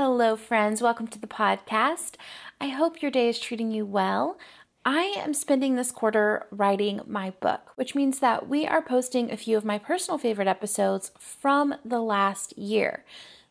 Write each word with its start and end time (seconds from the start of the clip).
Hello, 0.00 0.36
friends. 0.36 0.80
Welcome 0.80 1.08
to 1.08 1.18
the 1.18 1.26
podcast. 1.26 2.14
I 2.60 2.68
hope 2.68 3.02
your 3.02 3.10
day 3.10 3.28
is 3.28 3.40
treating 3.40 3.72
you 3.72 3.84
well. 3.84 4.38
I 4.84 5.12
am 5.16 5.34
spending 5.34 5.74
this 5.74 5.90
quarter 5.90 6.46
writing 6.52 7.00
my 7.04 7.30
book, 7.40 7.72
which 7.74 7.96
means 7.96 8.20
that 8.20 8.48
we 8.48 8.64
are 8.64 8.80
posting 8.80 9.28
a 9.32 9.36
few 9.36 9.56
of 9.56 9.64
my 9.64 9.76
personal 9.76 10.16
favorite 10.16 10.46
episodes 10.46 11.10
from 11.18 11.74
the 11.84 11.98
last 12.00 12.56
year. 12.56 13.04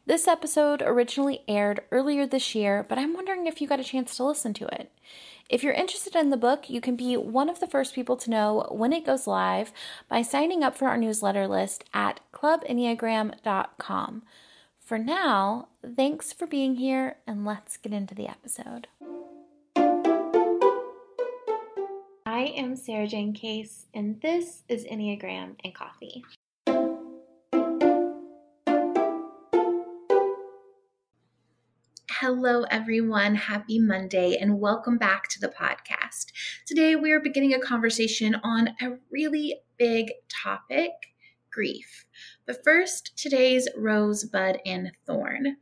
This 0.05 0.25
episode 0.25 0.81
originally 0.81 1.41
aired 1.49 1.81
earlier 1.91 2.25
this 2.25 2.55
year, 2.55 2.85
but 2.87 2.97
I'm 2.97 3.13
wondering 3.13 3.45
if 3.45 3.59
you 3.59 3.67
got 3.67 3.81
a 3.81 3.83
chance 3.83 4.15
to 4.15 4.23
listen 4.23 4.53
to 4.53 4.67
it. 4.67 4.89
If 5.49 5.63
you're 5.63 5.73
interested 5.73 6.15
in 6.15 6.29
the 6.29 6.37
book, 6.37 6.69
you 6.69 6.79
can 6.79 6.95
be 6.95 7.17
one 7.17 7.49
of 7.49 7.59
the 7.59 7.67
first 7.67 7.93
people 7.93 8.15
to 8.15 8.29
know 8.29 8.69
when 8.71 8.93
it 8.93 9.05
goes 9.05 9.27
live 9.27 9.73
by 10.07 10.21
signing 10.21 10.63
up 10.63 10.77
for 10.77 10.87
our 10.87 10.97
newsletter 10.97 11.45
list 11.45 11.83
at 11.93 12.21
clubenneagram.com. 12.31 14.23
For 14.87 14.97
now, 14.97 15.67
thanks 15.95 16.33
for 16.33 16.47
being 16.47 16.75
here 16.75 17.17
and 17.25 17.45
let's 17.45 17.77
get 17.77 17.93
into 17.93 18.13
the 18.13 18.27
episode. 18.27 18.87
I 22.25 22.53
am 22.55 22.75
Sarajane 22.75 23.33
Case, 23.33 23.87
and 23.93 24.21
this 24.21 24.63
is 24.67 24.85
Enneagram 24.85 25.55
and 25.63 25.73
Coffee. 25.73 26.23
Hello, 32.11 32.63
everyone. 32.63 33.35
Happy 33.35 33.79
Monday, 33.79 34.37
and 34.37 34.59
welcome 34.59 34.97
back 34.97 35.29
to 35.29 35.39
the 35.39 35.47
podcast. 35.47 36.31
Today, 36.65 36.95
we 36.95 37.11
are 37.11 37.19
beginning 37.19 37.53
a 37.53 37.59
conversation 37.59 38.35
on 38.43 38.69
a 38.81 38.97
really 39.11 39.61
big 39.77 40.11
topic 40.43 40.91
grief. 41.51 42.05
But 42.45 42.63
first, 42.63 43.17
today's 43.17 43.67
rosebud 43.75 44.59
and 44.65 44.91
thorn. 45.05 45.57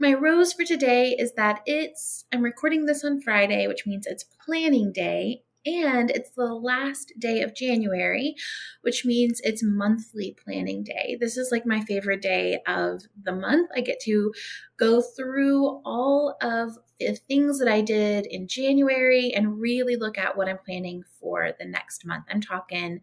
My 0.00 0.14
rose 0.14 0.52
for 0.52 0.64
today 0.64 1.16
is 1.18 1.32
that 1.32 1.60
it's, 1.66 2.24
I'm 2.32 2.42
recording 2.42 2.86
this 2.86 3.04
on 3.04 3.20
Friday, 3.20 3.66
which 3.66 3.84
means 3.84 4.06
it's 4.06 4.24
planning 4.46 4.92
day, 4.92 5.42
and 5.66 6.08
it's 6.10 6.30
the 6.30 6.54
last 6.54 7.12
day 7.18 7.42
of 7.42 7.52
January, 7.52 8.36
which 8.82 9.04
means 9.04 9.40
it's 9.42 9.60
monthly 9.60 10.36
planning 10.44 10.84
day. 10.84 11.18
This 11.20 11.36
is 11.36 11.50
like 11.50 11.66
my 11.66 11.80
favorite 11.80 12.22
day 12.22 12.60
of 12.68 13.02
the 13.20 13.32
month. 13.32 13.70
I 13.74 13.80
get 13.80 13.98
to 14.02 14.32
go 14.78 15.02
through 15.02 15.82
all 15.84 16.36
of 16.40 16.78
the 17.00 17.16
things 17.16 17.58
that 17.58 17.68
I 17.68 17.80
did 17.80 18.26
in 18.26 18.46
January 18.46 19.32
and 19.34 19.60
really 19.60 19.96
look 19.96 20.16
at 20.16 20.36
what 20.36 20.48
I'm 20.48 20.58
planning 20.64 21.02
for 21.20 21.50
the 21.58 21.66
next 21.66 22.06
month. 22.06 22.24
I'm 22.30 22.40
talking 22.40 23.00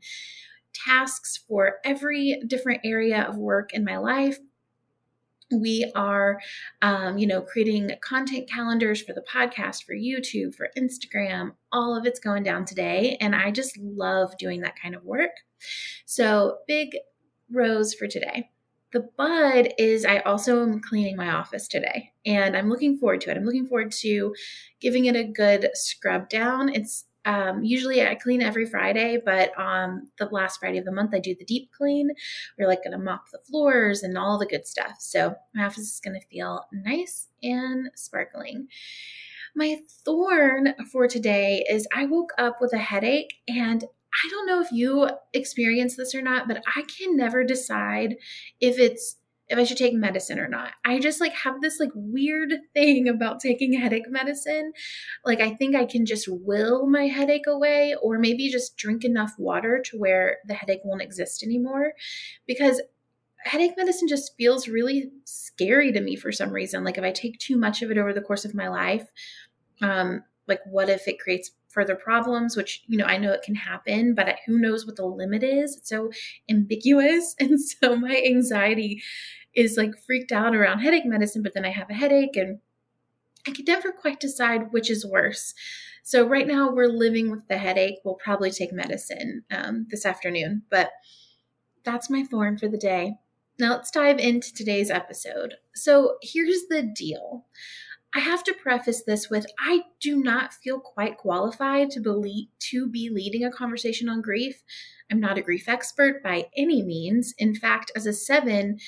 tasks 0.74 1.44
for 1.48 1.76
every 1.84 2.42
different 2.48 2.82
area 2.86 3.24
of 3.24 3.38
work 3.38 3.74
in 3.74 3.84
my 3.84 3.98
life, 3.98 4.38
we 5.52 5.92
are 5.96 6.40
um, 6.82 7.18
you 7.18 7.28
know 7.28 7.42
creating 7.42 7.92
content 8.02 8.50
calendars 8.50 9.02
for 9.02 9.14
the 9.14 9.24
podcast 9.32 9.84
for 9.84 9.94
youtube 9.94 10.56
for 10.56 10.70
instagram 10.78 11.52
all 11.72 11.96
of 11.96 12.06
it's 12.06 12.20
going 12.20 12.42
down 12.42 12.66
today 12.66 13.16
and 13.22 13.36
i 13.36 13.52
just 13.52 13.78
love 13.78 14.38
doing 14.38 14.62
that 14.62 14.80
kind 14.82 14.96
of 14.96 15.04
work. 15.04 15.32
So 16.06 16.58
big 16.68 16.90
rose 17.52 17.94
for 17.94 18.08
today. 18.08 18.50
The 18.92 19.08
bud 19.18 19.74
is 19.78 20.06
i 20.06 20.20
also 20.20 20.62
am 20.64 20.80
cleaning 20.80 21.18
my 21.18 21.32
office 21.32 21.68
today 21.68 22.12
and 22.26 22.56
i'm 22.56 22.70
looking 22.70 22.98
forward 22.98 23.22
to 23.22 23.32
it. 23.32 23.38
I'm 23.38 23.46
looking 23.46 23.68
forward 23.68 23.92
to 24.04 24.34
giving 24.80 25.06
it 25.06 25.16
a 25.16 25.24
good 25.24 25.70
scrub 25.74 26.30
down. 26.30 26.70
It's 26.70 27.06
um, 27.26 27.64
usually 27.64 28.06
I 28.06 28.16
clean 28.16 28.42
every 28.42 28.66
Friday, 28.66 29.20
but 29.24 29.58
on 29.58 30.08
the 30.20 30.26
last 30.26 30.60
Friday 30.60 30.78
of 30.78 30.86
the 30.86 30.92
month, 30.92 31.14
I 31.14 31.20
do 31.20 31.36
the 31.36 31.46
deep 31.46 31.72
clean. 31.76 32.12
We're 32.58 32.68
like 32.68 32.84
going 32.84 32.98
to 32.98 33.04
mop 33.04 33.32
the 33.32 33.40
floors 33.40 34.04
and 34.04 34.18
all 34.18 34.38
the 34.38 34.46
good 34.46 34.68
stuff. 34.68 34.98
So 35.00 35.36
my 35.54 35.66
office 35.66 35.94
is 35.94 36.02
going 36.04 36.20
to 36.20 36.28
feel 36.28 36.66
nice 36.72 37.28
and 37.42 37.90
sparkling. 37.96 38.68
My 39.56 39.80
thorn 40.04 40.76
for 40.92 41.08
today 41.08 41.66
is 41.70 41.88
I 41.96 42.06
woke 42.06 42.32
up 42.38 42.58
with 42.62 42.74
a 42.74 42.78
headache 42.78 43.36
and 43.48 43.84
I 43.84 44.30
don't 44.30 44.48
know 44.48 44.62
if 44.62 44.72
you 44.72 45.10
experience 45.34 45.96
this 45.96 46.16
or 46.16 46.22
not, 46.22 46.48
but 46.48 46.64
I 46.76 46.84
can 46.84 47.18
never 47.18 47.44
decide 47.44 48.16
if 48.62 48.80
it's 48.80 49.18
if 49.48 49.60
I 49.60 49.64
should 49.64 49.78
take 49.78 49.94
medicine 49.94 50.40
or 50.40 50.48
not. 50.48 50.74
I 50.84 51.00
just 51.00 51.22
like 51.22 51.34
have 51.34 51.62
this 51.62 51.80
like 51.80 51.92
weird 51.94 52.54
thing 52.74 53.08
about 53.08 53.40
taking 53.40 53.74
headache 53.74 54.10
medicine. 54.10 54.74
Like 55.24 55.40
I 55.40 55.52
think 55.52 55.76
I 55.76 55.86
can 55.86 56.06
just 56.06 56.28
will 56.28 56.88
my 56.88 57.08
headache 57.08 57.48
away 57.48 57.96
or 58.02 58.18
maybe 58.18 58.50
just 58.50 58.78
drink 58.78 59.04
enough 59.04 59.34
water 59.38 59.82
to 59.86 59.98
where 59.98 60.38
the 60.48 60.54
headache 60.54 60.82
won't 60.84 61.02
exist 61.02 61.44
anymore 61.44 61.94
because 62.48 62.82
headache 63.38 63.78
medicine 63.78 64.08
just 64.08 64.36
feels 64.38 64.68
really 64.68 65.12
scary 65.26 65.92
to 65.92 66.02
me 66.02 66.16
for 66.16 66.32
some 66.32 66.52
reason. 66.52 66.84
Like 66.84 66.98
if 66.98 67.04
I 67.04 67.12
take 67.12 67.38
too 67.38 67.58
much 67.58 67.82
of 67.82 67.92
it 67.92 67.98
over 67.98 68.14
the 68.14 68.22
course 68.22 68.46
of 68.46 68.56
my 68.56 68.68
life, 68.68 69.08
um 69.82 70.24
like 70.48 70.62
what 70.66 70.90
if 70.90 71.08
it 71.08 71.20
creates 71.20 71.52
further 71.76 71.96
problems 71.96 72.58
which 72.58 72.82
you 72.88 72.98
know 72.98 73.06
i 73.06 73.18
know 73.18 73.32
it 73.32 73.44
can 73.44 73.54
happen 73.54 74.16
but 74.16 74.38
who 74.48 74.58
knows 74.58 74.86
what 74.86 74.96
the 74.96 75.06
limit 75.06 75.44
is 75.44 75.78
it's 75.78 75.90
so 75.90 76.10
ambiguous 76.50 77.36
and 77.40 77.62
so 77.62 77.96
my 77.96 78.24
anxiety 78.26 79.04
is 79.56 79.78
like 79.78 79.98
freaked 80.06 80.32
out 80.32 80.56
around 80.56 80.80
headache 80.80 81.06
medicine, 81.06 81.42
but 81.42 81.54
then 81.54 81.66
I 81.66 81.72
have 81.72 81.90
a 81.90 81.94
headache 81.94 82.36
and 82.36 82.60
I 83.48 83.52
can 83.52 83.66
never 83.66 83.92
quite 83.92 84.20
decide 84.20 84.72
which 84.72 84.90
is 84.90 85.06
worse. 85.06 85.54
So 86.04 86.28
right 86.28 86.46
now 86.46 86.70
we're 86.72 86.88
living 86.88 87.32
with 87.32 87.48
the 87.48 87.58
headache. 87.58 88.00
We'll 88.04 88.16
probably 88.16 88.52
take 88.52 88.72
medicine 88.72 89.44
um, 89.50 89.88
this 89.90 90.06
afternoon, 90.06 90.64
but 90.70 90.92
that's 91.84 92.10
my 92.10 92.24
thorn 92.24 92.58
for 92.58 92.68
the 92.68 92.78
day. 92.78 93.16
Now 93.58 93.72
let's 93.72 93.92
dive 93.92 94.20
into 94.20 94.54
today's 94.54 94.92
episode. 94.92 95.56
So 95.74 96.18
here's 96.22 96.66
the 96.70 96.84
deal. 96.84 97.46
I 98.16 98.20
have 98.20 98.46
to 98.46 98.54
preface 98.54 99.04
this 99.04 99.30
with 99.30 99.46
I 99.60 99.84
do 100.00 100.16
not 100.24 100.54
feel 100.54 100.80
quite 100.80 101.18
qualified 101.18 101.92
to 101.92 102.00
be, 102.00 102.50
to 102.72 102.88
be 102.88 103.10
leading 103.10 103.44
a 103.44 103.52
conversation 103.52 104.08
on 104.08 104.22
grief. 104.22 104.64
I'm 105.12 105.20
not 105.20 105.38
a 105.38 105.42
grief 105.42 105.68
expert 105.68 106.24
by 106.24 106.48
any 106.56 106.82
means. 106.82 107.34
In 107.38 107.54
fact, 107.54 107.92
as 107.94 108.06
a 108.06 108.14
seven, 108.14 108.80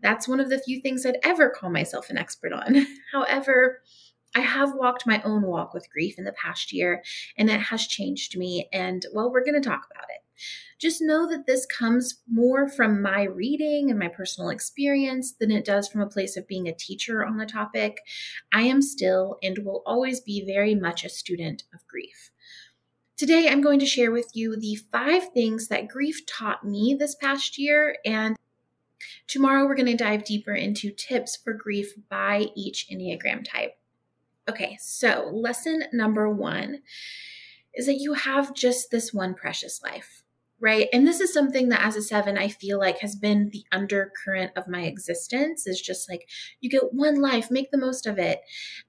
that's 0.00 0.28
one 0.28 0.38
of 0.38 0.50
the 0.50 0.60
few 0.60 0.80
things 0.80 1.04
I'd 1.04 1.18
ever 1.24 1.50
call 1.50 1.68
myself 1.68 2.10
an 2.10 2.18
expert 2.18 2.52
on. 2.52 2.86
However, 3.12 3.82
I 4.36 4.40
have 4.40 4.74
walked 4.74 5.04
my 5.04 5.20
own 5.22 5.42
walk 5.42 5.74
with 5.74 5.90
grief 5.90 6.16
in 6.16 6.24
the 6.24 6.32
past 6.32 6.72
year, 6.72 7.02
and 7.36 7.50
it 7.50 7.60
has 7.60 7.88
changed 7.88 8.38
me. 8.38 8.68
And 8.72 9.04
well, 9.12 9.32
we're 9.32 9.44
going 9.44 9.60
to 9.60 9.68
talk 9.68 9.88
about 9.90 10.06
it. 10.10 10.25
Just 10.78 11.00
know 11.00 11.28
that 11.28 11.46
this 11.46 11.66
comes 11.66 12.22
more 12.30 12.68
from 12.68 13.02
my 13.02 13.22
reading 13.22 13.90
and 13.90 13.98
my 13.98 14.08
personal 14.08 14.50
experience 14.50 15.32
than 15.32 15.50
it 15.50 15.64
does 15.64 15.88
from 15.88 16.00
a 16.00 16.06
place 16.06 16.36
of 16.36 16.48
being 16.48 16.68
a 16.68 16.74
teacher 16.74 17.24
on 17.24 17.36
the 17.36 17.46
topic. 17.46 17.98
I 18.52 18.62
am 18.62 18.82
still 18.82 19.38
and 19.42 19.58
will 19.58 19.82
always 19.86 20.20
be 20.20 20.44
very 20.44 20.74
much 20.74 21.04
a 21.04 21.08
student 21.08 21.64
of 21.74 21.86
grief. 21.86 22.30
Today, 23.16 23.48
I'm 23.48 23.62
going 23.62 23.78
to 23.78 23.86
share 23.86 24.10
with 24.10 24.30
you 24.34 24.56
the 24.56 24.78
five 24.92 25.32
things 25.32 25.68
that 25.68 25.88
grief 25.88 26.26
taught 26.26 26.64
me 26.64 26.94
this 26.98 27.14
past 27.14 27.58
year 27.58 27.96
and 28.04 28.36
Tomorrow, 29.26 29.66
we're 29.66 29.74
going 29.74 29.86
to 29.86 29.96
dive 29.96 30.24
deeper 30.24 30.54
into 30.54 30.90
tips 30.90 31.36
for 31.36 31.52
grief 31.52 31.94
by 32.08 32.46
each 32.54 32.88
Enneagram 32.88 33.44
type. 33.44 33.76
Okay, 34.48 34.76
so 34.80 35.30
lesson 35.32 35.84
number 35.92 36.30
one 36.30 36.82
is 37.74 37.86
that 37.86 38.00
you 38.00 38.14
have 38.14 38.54
just 38.54 38.90
this 38.90 39.12
one 39.12 39.34
precious 39.34 39.82
life, 39.82 40.22
right? 40.60 40.88
And 40.92 41.06
this 41.06 41.20
is 41.20 41.32
something 41.32 41.68
that 41.68 41.84
as 41.84 41.96
a 41.96 42.02
seven, 42.02 42.38
I 42.38 42.48
feel 42.48 42.78
like 42.78 43.00
has 43.00 43.14
been 43.14 43.50
the 43.50 43.64
undercurrent 43.72 44.52
of 44.56 44.68
my 44.68 44.82
existence 44.82 45.66
is 45.66 45.80
just 45.80 46.08
like, 46.08 46.28
you 46.60 46.70
get 46.70 46.94
one 46.94 47.20
life, 47.20 47.50
make 47.50 47.70
the 47.70 47.78
most 47.78 48.06
of 48.06 48.18
it. 48.18 48.40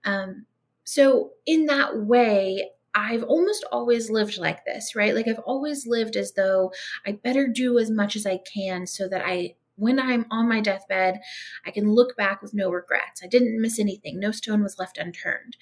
Um, 0.05 0.45
so, 0.85 1.31
in 1.45 1.65
that 1.65 1.97
way, 1.97 2.69
I've 2.95 3.23
almost 3.23 3.63
always 3.71 4.09
lived 4.09 4.39
like 4.39 4.65
this, 4.65 4.95
right? 4.95 5.13
Like 5.13 5.27
I've 5.27 5.37
always 5.39 5.85
lived 5.85 6.15
as 6.15 6.33
though 6.33 6.71
I 7.05 7.11
better 7.11 7.47
do 7.47 7.77
as 7.77 7.91
much 7.91 8.15
as 8.15 8.25
I 8.25 8.39
can 8.51 8.87
so 8.87 9.07
that 9.09 9.21
I 9.23 9.55
when 9.75 9.99
I'm 9.99 10.25
on 10.31 10.49
my 10.49 10.59
deathbed, 10.59 11.19
I 11.63 11.69
can 11.69 11.91
look 11.91 12.17
back 12.17 12.41
with 12.41 12.55
no 12.55 12.71
regrets. 12.71 13.21
I 13.23 13.27
didn't 13.27 13.61
miss 13.61 13.79
anything, 13.79 14.19
no 14.19 14.31
stone 14.31 14.63
was 14.63 14.79
left 14.79 14.97
unturned. 14.97 15.57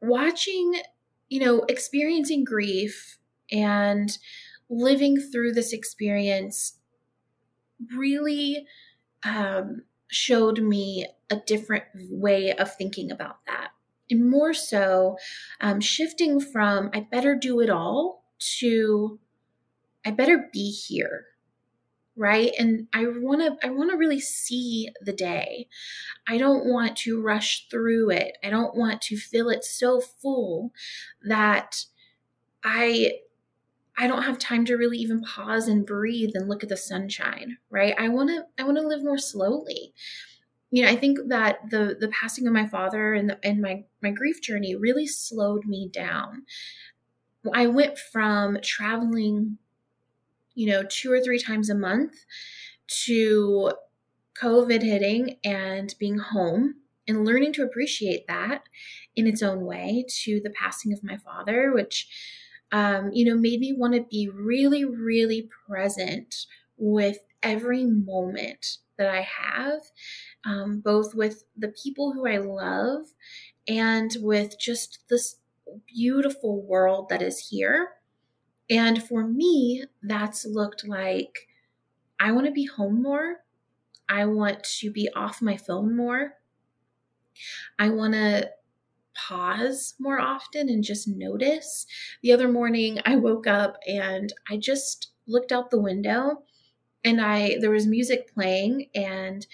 Watching, 0.00 0.80
you 1.28 1.40
know, 1.40 1.64
experiencing 1.68 2.44
grief 2.44 3.18
and 3.50 4.16
living 4.68 5.18
through 5.18 5.52
this 5.52 5.72
experience 5.72 6.78
really 7.94 8.66
um, 9.24 9.82
showed 10.10 10.60
me 10.60 11.06
a 11.30 11.36
different 11.36 11.84
way 12.10 12.52
of 12.52 12.74
thinking 12.74 13.10
about 13.10 13.44
that. 13.46 13.70
And 14.10 14.30
more 14.30 14.54
so, 14.54 15.16
um, 15.60 15.80
shifting 15.80 16.40
from 16.40 16.90
I 16.94 17.00
better 17.00 17.34
do 17.34 17.60
it 17.60 17.68
all 17.68 18.24
to 18.58 19.18
I 20.04 20.10
better 20.12 20.48
be 20.52 20.70
here 20.70 21.26
right? 22.18 22.50
And 22.58 22.88
i 22.92 23.06
want 23.06 23.40
to 23.40 23.66
i 23.66 23.70
want 23.70 23.90
to 23.90 23.96
really 23.96 24.20
see 24.20 24.90
the 25.00 25.12
day. 25.12 25.68
I 26.26 26.36
don't 26.36 26.66
want 26.66 26.96
to 26.98 27.22
rush 27.22 27.68
through 27.70 28.10
it. 28.10 28.36
I 28.42 28.50
don't 28.50 28.76
want 28.76 29.00
to 29.02 29.16
fill 29.16 29.48
it 29.48 29.64
so 29.64 30.00
full 30.00 30.72
that 31.22 31.84
i 32.64 33.12
i 33.98 34.06
don't 34.06 34.22
have 34.22 34.38
time 34.38 34.64
to 34.64 34.76
really 34.76 34.98
even 34.98 35.20
pause 35.22 35.68
and 35.68 35.86
breathe 35.86 36.30
and 36.34 36.48
look 36.48 36.62
at 36.62 36.68
the 36.68 36.76
sunshine 36.76 37.58
right 37.70 37.94
i 37.98 38.08
want 38.08 38.28
to 38.30 38.44
i 38.58 38.64
want 38.64 38.76
to 38.76 38.86
live 38.86 39.02
more 39.04 39.18
slowly 39.18 39.92
you 40.70 40.82
know, 40.82 40.90
I 40.90 40.96
think 40.96 41.18
that 41.28 41.70
the 41.70 41.96
the 41.98 42.08
passing 42.08 42.46
of 42.46 42.52
my 42.52 42.66
father 42.66 43.14
and 43.14 43.30
the, 43.30 43.38
and 43.42 43.60
my 43.60 43.84
my 44.02 44.10
grief 44.10 44.42
journey 44.42 44.76
really 44.76 45.06
slowed 45.06 45.64
me 45.64 45.88
down. 45.90 46.44
I 47.54 47.66
went 47.68 47.98
from 47.98 48.58
traveling, 48.62 49.58
you 50.54 50.68
know, 50.68 50.82
two 50.82 51.10
or 51.10 51.20
three 51.20 51.38
times 51.38 51.70
a 51.70 51.74
month 51.74 52.14
to 53.04 53.72
COVID 54.40 54.82
hitting 54.82 55.36
and 55.42 55.94
being 55.98 56.18
home 56.18 56.76
and 57.06 57.24
learning 57.24 57.54
to 57.54 57.62
appreciate 57.62 58.26
that 58.26 58.64
in 59.16 59.26
its 59.26 59.42
own 59.42 59.64
way 59.64 60.04
to 60.24 60.40
the 60.42 60.50
passing 60.50 60.92
of 60.92 61.02
my 61.02 61.16
father, 61.16 61.72
which, 61.72 62.08
um, 62.72 63.10
you 63.12 63.24
know, 63.24 63.36
made 63.40 63.60
me 63.60 63.72
want 63.72 63.94
to 63.94 64.02
be 64.10 64.28
really, 64.28 64.84
really 64.84 65.48
present 65.66 66.46
with 66.76 67.18
every 67.42 67.84
moment 67.84 68.78
that 68.98 69.08
I 69.08 69.22
have, 69.22 69.80
um, 70.44 70.80
both 70.80 71.14
with 71.14 71.44
the 71.56 71.68
people 71.82 72.12
who 72.12 72.26
I 72.26 72.38
love 72.38 73.06
and 73.68 74.10
with 74.20 74.58
just 74.58 75.00
this 75.08 75.36
beautiful 75.86 76.62
world 76.62 77.08
that 77.10 77.22
is 77.22 77.48
here. 77.50 77.90
And 78.70 79.02
for 79.02 79.26
me, 79.26 79.84
that's 80.02 80.46
looked 80.46 80.86
like 80.86 81.48
I 82.20 82.32
want 82.32 82.46
to 82.46 82.52
be 82.52 82.66
home 82.66 83.02
more. 83.02 83.44
I 84.08 84.26
want 84.26 84.64
to 84.80 84.90
be 84.90 85.08
off 85.14 85.42
my 85.42 85.56
phone 85.56 85.96
more. 85.96 86.34
I 87.78 87.90
want 87.90 88.14
to 88.14 88.50
pause 89.18 89.94
more 89.98 90.20
often 90.20 90.68
and 90.68 90.84
just 90.84 91.08
notice. 91.08 91.86
The 92.22 92.32
other 92.32 92.48
morning, 92.48 93.00
I 93.04 93.16
woke 93.16 93.46
up 93.46 93.76
and 93.86 94.32
I 94.50 94.56
just 94.56 95.10
looked 95.26 95.52
out 95.52 95.70
the 95.70 95.80
window 95.80 96.42
and 97.04 97.20
I 97.20 97.56
there 97.60 97.70
was 97.70 97.86
music 97.86 98.32
playing 98.32 98.88
and 98.94 99.46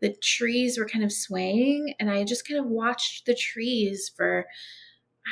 the 0.00 0.14
trees 0.22 0.78
were 0.78 0.88
kind 0.88 1.04
of 1.04 1.12
swaying 1.12 1.94
and 1.98 2.10
I 2.10 2.24
just 2.24 2.46
kind 2.46 2.60
of 2.60 2.66
watched 2.66 3.26
the 3.26 3.34
trees 3.34 4.10
for 4.14 4.46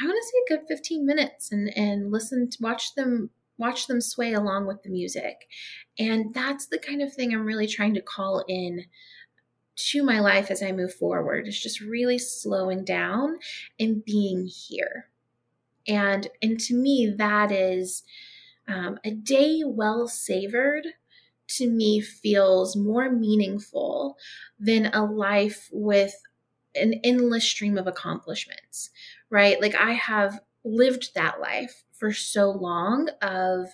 I 0.00 0.06
want 0.06 0.16
to 0.16 0.26
say 0.26 0.54
a 0.54 0.58
good 0.58 0.68
15 0.68 1.04
minutes 1.04 1.52
and 1.52 1.76
and 1.76 2.10
listened 2.12 2.56
watch 2.60 2.94
them 2.94 3.30
watch 3.58 3.86
them 3.86 4.00
sway 4.00 4.32
along 4.32 4.66
with 4.66 4.82
the 4.82 4.88
music. 4.88 5.46
And 5.98 6.32
that's 6.32 6.66
the 6.66 6.78
kind 6.78 7.02
of 7.02 7.12
thing 7.12 7.32
I'm 7.32 7.44
really 7.44 7.66
trying 7.66 7.94
to 7.94 8.00
call 8.00 8.42
in 8.48 8.86
to 9.88 10.02
my 10.02 10.20
life 10.20 10.50
as 10.50 10.62
I 10.62 10.72
move 10.72 10.94
forward. 10.94 11.46
It's 11.46 11.60
just 11.60 11.80
really 11.80 12.18
slowing 12.18 12.84
down 12.84 13.38
and 13.78 14.04
being 14.04 14.46
here. 14.46 15.06
And 15.88 16.28
and 16.42 16.60
to 16.60 16.74
me 16.74 17.12
that 17.16 17.50
is 17.50 18.02
um, 18.68 18.98
a 19.04 19.10
day 19.10 19.62
well 19.64 20.06
savored 20.06 20.86
to 21.48 21.68
me 21.68 22.00
feels 22.00 22.76
more 22.76 23.10
meaningful 23.10 24.16
than 24.58 24.86
a 24.86 25.04
life 25.04 25.68
with 25.72 26.14
an 26.76 26.94
endless 27.02 27.44
stream 27.44 27.76
of 27.76 27.88
accomplishments, 27.88 28.90
right? 29.30 29.60
Like 29.60 29.74
I 29.74 29.92
have 29.94 30.40
lived 30.64 31.14
that 31.14 31.40
life 31.40 31.82
for 31.92 32.12
so 32.12 32.50
long 32.50 33.08
of 33.20 33.66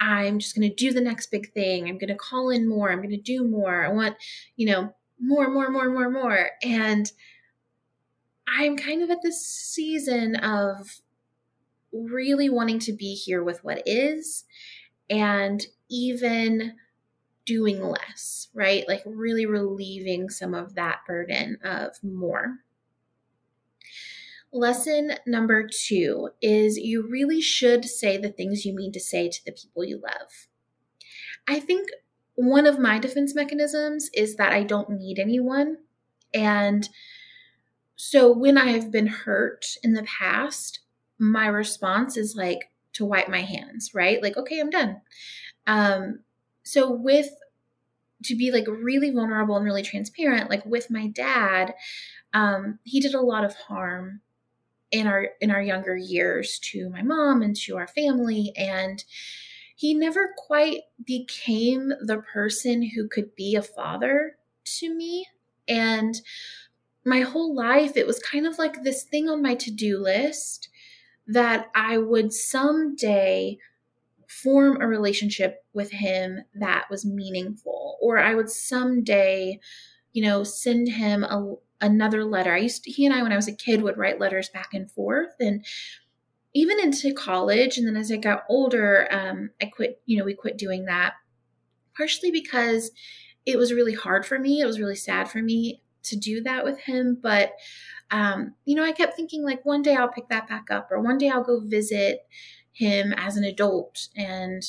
I'm 0.00 0.38
just 0.38 0.54
going 0.54 0.68
to 0.68 0.74
do 0.74 0.92
the 0.92 1.00
next 1.00 1.30
big 1.30 1.52
thing. 1.52 1.88
I'm 1.88 1.98
going 1.98 2.08
to 2.08 2.14
call 2.14 2.50
in 2.50 2.68
more. 2.68 2.90
I'm 2.90 2.98
going 2.98 3.10
to 3.10 3.16
do 3.16 3.42
more. 3.44 3.84
I 3.84 3.88
want, 3.88 4.16
you 4.56 4.66
know, 4.66 4.94
more, 5.20 5.50
more, 5.50 5.70
more, 5.70 5.90
more, 5.90 6.10
more. 6.10 6.50
And 6.62 7.10
I'm 8.46 8.76
kind 8.76 9.02
of 9.02 9.10
at 9.10 9.22
this 9.22 9.44
season 9.44 10.36
of 10.36 11.00
really 11.92 12.48
wanting 12.48 12.78
to 12.80 12.92
be 12.92 13.14
here 13.14 13.42
with 13.42 13.64
what 13.64 13.82
is 13.86 14.44
and 15.10 15.66
even 15.90 16.74
doing 17.44 17.82
less, 17.82 18.48
right? 18.54 18.86
Like 18.86 19.02
really 19.06 19.46
relieving 19.46 20.28
some 20.28 20.54
of 20.54 20.74
that 20.74 21.00
burden 21.06 21.58
of 21.64 21.92
more. 22.02 22.58
Lesson 24.52 25.12
number 25.26 25.66
two 25.66 26.30
is 26.40 26.78
you 26.78 27.06
really 27.06 27.40
should 27.40 27.84
say 27.84 28.16
the 28.16 28.30
things 28.30 28.64
you 28.64 28.74
mean 28.74 28.92
to 28.92 29.00
say 29.00 29.28
to 29.28 29.44
the 29.44 29.52
people 29.52 29.84
you 29.84 30.00
love. 30.02 30.48
I 31.46 31.60
think 31.60 31.88
one 32.38 32.68
of 32.68 32.78
my 32.78 33.00
defense 33.00 33.34
mechanisms 33.34 34.10
is 34.14 34.36
that 34.36 34.52
I 34.52 34.62
don't 34.62 34.90
need 34.90 35.18
anyone. 35.18 35.76
And 36.32 36.88
so 37.96 38.32
when 38.32 38.56
I 38.56 38.66
have 38.66 38.92
been 38.92 39.08
hurt 39.08 39.66
in 39.82 39.94
the 39.94 40.04
past, 40.04 40.78
my 41.18 41.48
response 41.48 42.16
is 42.16 42.36
like 42.36 42.70
to 42.92 43.04
wipe 43.04 43.28
my 43.28 43.40
hands, 43.40 43.90
right? 43.92 44.22
Like, 44.22 44.36
okay, 44.36 44.60
I'm 44.60 44.70
done. 44.70 45.00
Um, 45.66 46.20
so 46.62 46.92
with 46.92 47.28
to 48.22 48.36
be 48.36 48.52
like 48.52 48.68
really 48.68 49.10
vulnerable 49.10 49.56
and 49.56 49.64
really 49.64 49.82
transparent 49.82 50.50
like 50.50 50.64
with 50.64 50.90
my 50.90 51.08
dad 51.08 51.74
um, 52.34 52.78
he 52.84 53.00
did 53.00 53.14
a 53.14 53.20
lot 53.20 53.44
of 53.44 53.54
harm 53.54 54.20
in 54.90 55.06
our 55.06 55.28
in 55.40 55.50
our 55.50 55.62
younger 55.62 55.96
years 55.96 56.58
to 56.58 56.90
my 56.90 57.02
mom 57.02 57.42
and 57.42 57.54
to 57.54 57.76
our 57.76 57.86
family 57.86 58.52
and 58.56 59.04
he 59.78 59.94
never 59.94 60.34
quite 60.36 60.80
became 61.04 61.92
the 62.00 62.18
person 62.18 62.82
who 62.82 63.06
could 63.06 63.36
be 63.36 63.54
a 63.54 63.62
father 63.62 64.36
to 64.64 64.92
me. 64.92 65.24
And 65.68 66.20
my 67.04 67.20
whole 67.20 67.54
life 67.54 67.96
it 67.96 68.04
was 68.04 68.18
kind 68.18 68.44
of 68.44 68.58
like 68.58 68.82
this 68.82 69.04
thing 69.04 69.28
on 69.28 69.40
my 69.40 69.54
to-do 69.54 70.02
list 70.02 70.68
that 71.28 71.70
I 71.76 71.96
would 71.98 72.32
someday 72.32 73.58
form 74.26 74.80
a 74.80 74.88
relationship 74.88 75.64
with 75.74 75.92
him 75.92 76.40
that 76.56 76.90
was 76.90 77.06
meaningful 77.06 77.96
or 78.02 78.18
i 78.18 78.34
would 78.34 78.50
someday 78.50 79.58
you 80.12 80.22
know 80.22 80.44
send 80.44 80.86
him 80.86 81.24
a, 81.24 81.54
another 81.80 82.26
letter. 82.26 82.52
I 82.52 82.58
used 82.58 82.84
to 82.84 82.90
he 82.90 83.06
and 83.06 83.14
i 83.14 83.22
when 83.22 83.32
i 83.32 83.36
was 83.36 83.48
a 83.48 83.52
kid 83.52 83.82
would 83.82 83.96
write 83.96 84.20
letters 84.20 84.50
back 84.50 84.74
and 84.74 84.90
forth 84.90 85.34
and 85.40 85.64
even 86.54 86.80
into 86.80 87.12
college 87.12 87.78
and 87.78 87.86
then 87.86 87.96
as 87.96 88.10
i 88.10 88.16
got 88.16 88.44
older 88.48 89.08
um, 89.10 89.50
i 89.60 89.66
quit 89.66 90.00
you 90.06 90.18
know 90.18 90.24
we 90.24 90.34
quit 90.34 90.56
doing 90.56 90.84
that 90.86 91.14
partially 91.96 92.30
because 92.30 92.90
it 93.46 93.56
was 93.56 93.72
really 93.72 93.94
hard 93.94 94.24
for 94.24 94.38
me 94.38 94.60
it 94.60 94.66
was 94.66 94.80
really 94.80 94.96
sad 94.96 95.30
for 95.30 95.42
me 95.42 95.82
to 96.02 96.16
do 96.16 96.42
that 96.42 96.64
with 96.64 96.78
him 96.80 97.18
but 97.20 97.52
um, 98.10 98.54
you 98.64 98.74
know 98.74 98.84
i 98.84 98.92
kept 98.92 99.14
thinking 99.14 99.44
like 99.44 99.64
one 99.64 99.82
day 99.82 99.94
i'll 99.94 100.08
pick 100.08 100.28
that 100.28 100.48
back 100.48 100.70
up 100.70 100.88
or 100.90 101.00
one 101.00 101.18
day 101.18 101.28
i'll 101.28 101.44
go 101.44 101.60
visit 101.60 102.26
him 102.72 103.12
as 103.16 103.36
an 103.36 103.44
adult 103.44 104.08
and 104.16 104.62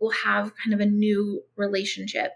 we'll 0.00 0.10
have 0.10 0.52
kind 0.56 0.74
of 0.74 0.80
a 0.80 0.86
new 0.86 1.44
relationship. 1.56 2.32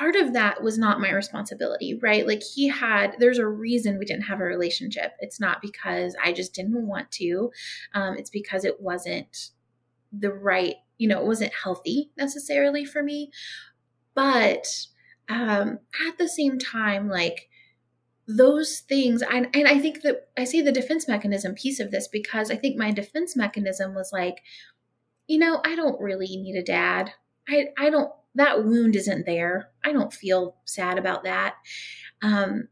Part 0.00 0.16
of 0.16 0.32
that 0.32 0.62
was 0.62 0.78
not 0.78 0.98
my 0.98 1.10
responsibility, 1.10 1.98
right? 2.00 2.26
Like 2.26 2.42
he 2.42 2.68
had, 2.68 3.16
there's 3.18 3.36
a 3.36 3.46
reason 3.46 3.98
we 3.98 4.06
didn't 4.06 4.22
have 4.22 4.40
a 4.40 4.44
relationship. 4.44 5.12
It's 5.18 5.38
not 5.38 5.60
because 5.60 6.16
I 6.24 6.32
just 6.32 6.54
didn't 6.54 6.86
want 6.86 7.10
to, 7.12 7.50
um, 7.92 8.16
it's 8.16 8.30
because 8.30 8.64
it 8.64 8.80
wasn't 8.80 9.50
the 10.10 10.32
right, 10.32 10.76
you 10.96 11.06
know, 11.06 11.20
it 11.20 11.26
wasn't 11.26 11.52
healthy 11.52 12.12
necessarily 12.16 12.86
for 12.86 13.02
me. 13.02 13.30
But 14.14 14.66
um, 15.28 15.80
at 16.08 16.16
the 16.16 16.30
same 16.30 16.58
time, 16.58 17.10
like, 17.10 17.50
those 18.26 18.80
things 18.80 19.24
I, 19.28 19.48
and 19.52 19.66
i 19.66 19.80
think 19.80 20.02
that 20.02 20.28
i 20.38 20.44
say 20.44 20.60
the 20.60 20.70
defense 20.70 21.08
mechanism 21.08 21.54
piece 21.54 21.80
of 21.80 21.90
this 21.90 22.06
because 22.06 22.48
i 22.48 22.54
think 22.54 22.78
my 22.78 22.92
defense 22.92 23.34
mechanism 23.34 23.92
was 23.92 24.10
like 24.12 24.36
you 25.26 25.36
know 25.36 25.60
i 25.64 25.74
don't 25.74 26.00
really 26.00 26.36
need 26.36 26.54
a 26.54 26.62
dad 26.62 27.12
i 27.48 27.64
i 27.76 27.90
don't 27.90 28.12
that 28.34 28.64
wound 28.64 28.96
isn't 28.96 29.26
there 29.26 29.70
i 29.84 29.92
don't 29.92 30.12
feel 30.12 30.56
sad 30.64 30.98
about 30.98 31.24
that 31.24 31.54
um 32.22 32.68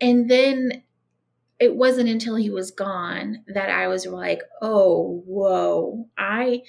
and 0.00 0.30
then 0.30 0.82
it 1.58 1.76
wasn't 1.76 2.08
until 2.08 2.36
he 2.36 2.50
was 2.50 2.70
gone 2.70 3.44
that 3.46 3.70
i 3.70 3.86
was 3.88 4.06
like 4.06 4.42
oh 4.60 5.22
whoa 5.26 6.06
i 6.18 6.62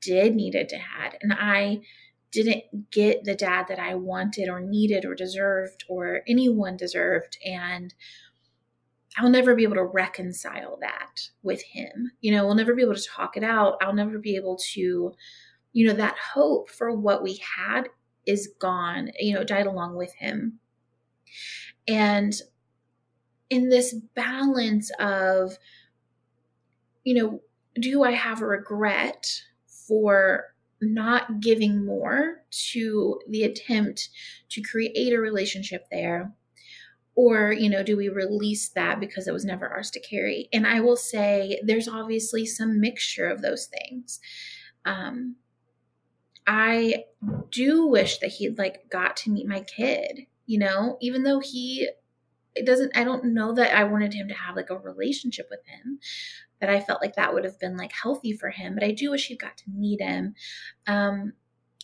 did 0.00 0.34
need 0.34 0.54
a 0.54 0.64
dad 0.64 1.18
and 1.22 1.32
i 1.32 1.80
didn't 2.30 2.90
get 2.90 3.24
the 3.24 3.34
dad 3.34 3.66
that 3.68 3.78
I 3.78 3.94
wanted 3.94 4.48
or 4.48 4.60
needed 4.60 5.04
or 5.04 5.14
deserved 5.14 5.84
or 5.88 6.20
anyone 6.26 6.76
deserved. 6.76 7.38
And 7.44 7.94
I'll 9.16 9.30
never 9.30 9.54
be 9.54 9.62
able 9.62 9.76
to 9.76 9.84
reconcile 9.84 10.78
that 10.80 11.20
with 11.42 11.62
him. 11.62 12.12
You 12.20 12.32
know, 12.32 12.44
we'll 12.44 12.54
never 12.54 12.74
be 12.74 12.82
able 12.82 12.94
to 12.94 13.08
talk 13.16 13.36
it 13.36 13.42
out. 13.42 13.78
I'll 13.80 13.94
never 13.94 14.18
be 14.18 14.36
able 14.36 14.58
to, 14.74 15.12
you 15.72 15.86
know, 15.86 15.94
that 15.94 16.16
hope 16.34 16.70
for 16.70 16.92
what 16.92 17.22
we 17.22 17.40
had 17.56 17.88
is 18.26 18.52
gone, 18.58 19.10
you 19.18 19.34
know, 19.34 19.44
died 19.44 19.66
along 19.66 19.96
with 19.96 20.14
him. 20.14 20.58
And 21.86 22.34
in 23.50 23.68
this 23.70 23.94
balance 24.14 24.90
of, 24.98 25.56
you 27.04 27.14
know, 27.14 27.40
do 27.74 28.04
I 28.04 28.12
have 28.12 28.42
a 28.42 28.46
regret 28.46 29.42
for 29.66 30.54
not 30.80 31.40
giving 31.40 31.84
more 31.84 32.42
to 32.50 33.20
the 33.28 33.44
attempt 33.44 34.10
to 34.50 34.60
create 34.60 35.12
a 35.12 35.20
relationship 35.20 35.86
there? 35.90 36.32
Or 37.14 37.52
you 37.52 37.68
know 37.68 37.82
do 37.82 37.96
we 37.96 38.08
release 38.08 38.68
that 38.70 39.00
because 39.00 39.26
it 39.26 39.32
was 39.32 39.44
never 39.44 39.68
ours 39.68 39.90
to 39.92 40.00
carry? 40.00 40.48
And 40.52 40.66
i 40.66 40.80
will 40.80 40.96
say 40.96 41.60
there's 41.64 41.88
obviously 41.88 42.46
some 42.46 42.80
mixture 42.80 43.26
of 43.26 43.42
those 43.42 43.66
things. 43.66 44.20
Um 44.84 45.34
i 46.48 47.04
do 47.50 47.86
wish 47.86 48.18
that 48.18 48.30
he'd 48.30 48.58
like 48.58 48.88
got 48.90 49.16
to 49.16 49.30
meet 49.30 49.46
my 49.46 49.60
kid 49.60 50.26
you 50.46 50.58
know 50.58 50.96
even 51.00 51.22
though 51.22 51.40
he 51.40 51.88
it 52.54 52.66
doesn't 52.66 52.96
i 52.96 53.04
don't 53.04 53.24
know 53.24 53.52
that 53.52 53.76
i 53.76 53.84
wanted 53.84 54.12
him 54.14 54.26
to 54.26 54.34
have 54.34 54.56
like 54.56 54.70
a 54.70 54.78
relationship 54.78 55.46
with 55.50 55.60
him 55.66 55.98
that 56.60 56.70
i 56.70 56.80
felt 56.80 57.02
like 57.02 57.14
that 57.14 57.32
would 57.32 57.44
have 57.44 57.60
been 57.60 57.76
like 57.76 57.92
healthy 57.92 58.32
for 58.32 58.50
him 58.50 58.74
but 58.74 58.82
i 58.82 58.90
do 58.90 59.10
wish 59.10 59.26
he'd 59.26 59.38
got 59.38 59.56
to 59.56 59.70
meet 59.70 60.00
him 60.00 60.34
um 60.86 61.32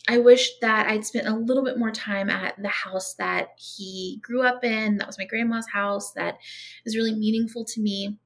I 0.07 0.19
wish 0.19 0.59
that 0.61 0.87
I'd 0.87 1.05
spent 1.05 1.27
a 1.27 1.35
little 1.35 1.63
bit 1.63 1.79
more 1.79 1.89
time 1.89 2.29
at 2.29 2.61
the 2.61 2.69
house 2.69 3.15
that 3.15 3.49
he 3.57 4.19
grew 4.21 4.43
up 4.43 4.63
in. 4.63 4.97
That 4.97 5.07
was 5.07 5.17
my 5.17 5.25
grandma's 5.25 5.67
house. 5.67 6.11
That 6.11 6.37
is 6.85 6.95
really 6.95 7.15
meaningful 7.15 7.65
to 7.65 7.81
me. 7.81 8.19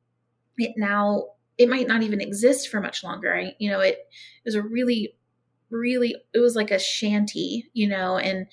It 0.57 0.73
now 0.75 1.27
it 1.59 1.69
might 1.69 1.87
not 1.87 2.03
even 2.03 2.21
exist 2.21 2.69
for 2.69 2.79
much 2.79 3.03
longer. 3.03 3.35
I, 3.35 3.53
you 3.59 3.69
know, 3.69 3.81
it, 3.81 3.93
it 3.93 4.45
was 4.45 4.55
a 4.55 4.61
really, 4.61 5.15
really 5.71 6.15
it 6.33 6.39
was 6.39 6.55
like 6.55 6.71
a 6.71 6.79
shanty, 6.79 7.69
you 7.73 7.87
know, 7.87 8.17
and 8.17 8.47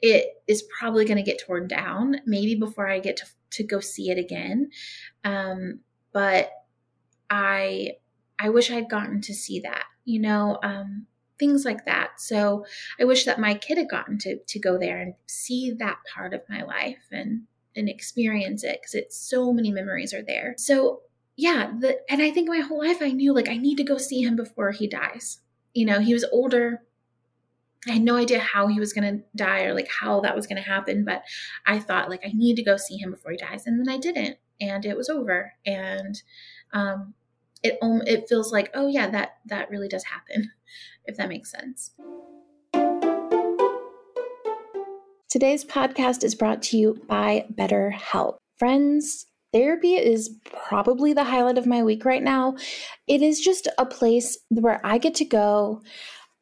it 0.00 0.42
is 0.46 0.64
probably 0.78 1.04
going 1.04 1.16
to 1.16 1.28
get 1.28 1.40
torn 1.44 1.66
down 1.66 2.16
maybe 2.26 2.54
before 2.54 2.88
I 2.88 3.00
get 3.00 3.16
to 3.18 3.26
to 3.50 3.64
go 3.64 3.80
see 3.80 4.10
it 4.10 4.18
again. 4.18 4.70
Um, 5.24 5.80
but 6.12 6.50
I 7.30 7.92
I 8.38 8.50
wish 8.50 8.70
I'd 8.70 8.90
gotten 8.90 9.20
to 9.22 9.34
see 9.34 9.60
that, 9.60 9.84
you 10.04 10.20
know. 10.20 10.58
Um, 10.62 11.06
things 11.38 11.64
like 11.64 11.84
that. 11.84 12.20
So 12.20 12.66
I 13.00 13.04
wish 13.04 13.24
that 13.24 13.38
my 13.38 13.54
kid 13.54 13.78
had 13.78 13.88
gotten 13.88 14.18
to 14.18 14.38
to 14.38 14.58
go 14.58 14.78
there 14.78 14.98
and 14.98 15.14
see 15.26 15.72
that 15.78 15.98
part 16.12 16.34
of 16.34 16.42
my 16.48 16.62
life 16.62 17.06
and 17.10 17.42
and 17.76 17.88
experience 17.88 18.64
it 18.64 18.80
because 18.80 18.94
it's 18.94 19.16
so 19.16 19.52
many 19.52 19.70
memories 19.70 20.12
are 20.12 20.22
there. 20.22 20.54
So 20.58 21.02
yeah, 21.36 21.72
the 21.78 21.98
and 22.10 22.20
I 22.20 22.30
think 22.30 22.48
my 22.48 22.58
whole 22.58 22.84
life 22.84 22.98
I 23.00 23.10
knew 23.10 23.32
like 23.32 23.48
I 23.48 23.56
need 23.56 23.76
to 23.76 23.84
go 23.84 23.96
see 23.98 24.22
him 24.22 24.36
before 24.36 24.72
he 24.72 24.88
dies. 24.88 25.40
You 25.74 25.86
know, 25.86 26.00
he 26.00 26.12
was 26.12 26.24
older. 26.32 26.82
I 27.88 27.92
had 27.92 28.02
no 28.02 28.16
idea 28.16 28.40
how 28.40 28.66
he 28.66 28.80
was 28.80 28.92
going 28.92 29.18
to 29.18 29.24
die 29.36 29.64
or 29.64 29.74
like 29.74 29.88
how 29.88 30.20
that 30.20 30.34
was 30.34 30.46
going 30.46 30.62
to 30.62 30.68
happen, 30.68 31.04
but 31.04 31.22
I 31.66 31.78
thought 31.78 32.10
like 32.10 32.22
I 32.24 32.32
need 32.34 32.56
to 32.56 32.64
go 32.64 32.76
see 32.76 32.96
him 32.96 33.10
before 33.10 33.30
he 33.30 33.38
dies, 33.38 33.66
and 33.66 33.78
then 33.78 33.92
I 33.92 33.98
didn't, 33.98 34.36
and 34.60 34.84
it 34.84 34.96
was 34.96 35.08
over. 35.08 35.52
And 35.64 36.20
um, 36.72 37.14
it 37.62 37.78
it 37.82 38.28
feels 38.28 38.52
like 38.52 38.70
oh 38.74 38.86
yeah 38.86 39.08
that 39.08 39.38
that 39.46 39.70
really 39.70 39.88
does 39.88 40.04
happen 40.04 40.50
if 41.04 41.16
that 41.16 41.28
makes 41.28 41.50
sense 41.50 41.92
today's 45.28 45.64
podcast 45.64 46.24
is 46.24 46.34
brought 46.34 46.62
to 46.62 46.76
you 46.76 47.00
by 47.08 47.44
betterhelp 47.54 48.36
friends 48.56 49.26
therapy 49.52 49.94
is 49.94 50.36
probably 50.44 51.12
the 51.12 51.24
highlight 51.24 51.58
of 51.58 51.66
my 51.66 51.82
week 51.82 52.04
right 52.04 52.22
now 52.22 52.54
it 53.06 53.22
is 53.22 53.40
just 53.40 53.68
a 53.78 53.86
place 53.86 54.38
where 54.48 54.80
i 54.84 54.98
get 54.98 55.14
to 55.14 55.24
go 55.24 55.82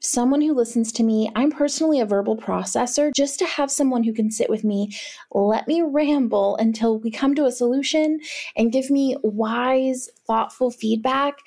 someone 0.06 0.40
who 0.40 0.54
listens 0.54 0.92
to 0.92 1.02
me. 1.02 1.30
I'm 1.34 1.50
personally 1.50 2.00
a 2.00 2.06
verbal 2.06 2.36
processor. 2.36 3.12
Just 3.14 3.38
to 3.40 3.46
have 3.46 3.70
someone 3.70 4.04
who 4.04 4.12
can 4.12 4.30
sit 4.30 4.48
with 4.48 4.64
me, 4.64 4.96
let 5.32 5.66
me 5.66 5.82
ramble 5.82 6.56
until 6.56 6.98
we 6.98 7.10
come 7.10 7.34
to 7.34 7.46
a 7.46 7.52
solution 7.52 8.20
and 8.56 8.72
give 8.72 8.90
me 8.90 9.16
wise, 9.22 10.08
thoughtful 10.26 10.70
feedback 10.70 11.38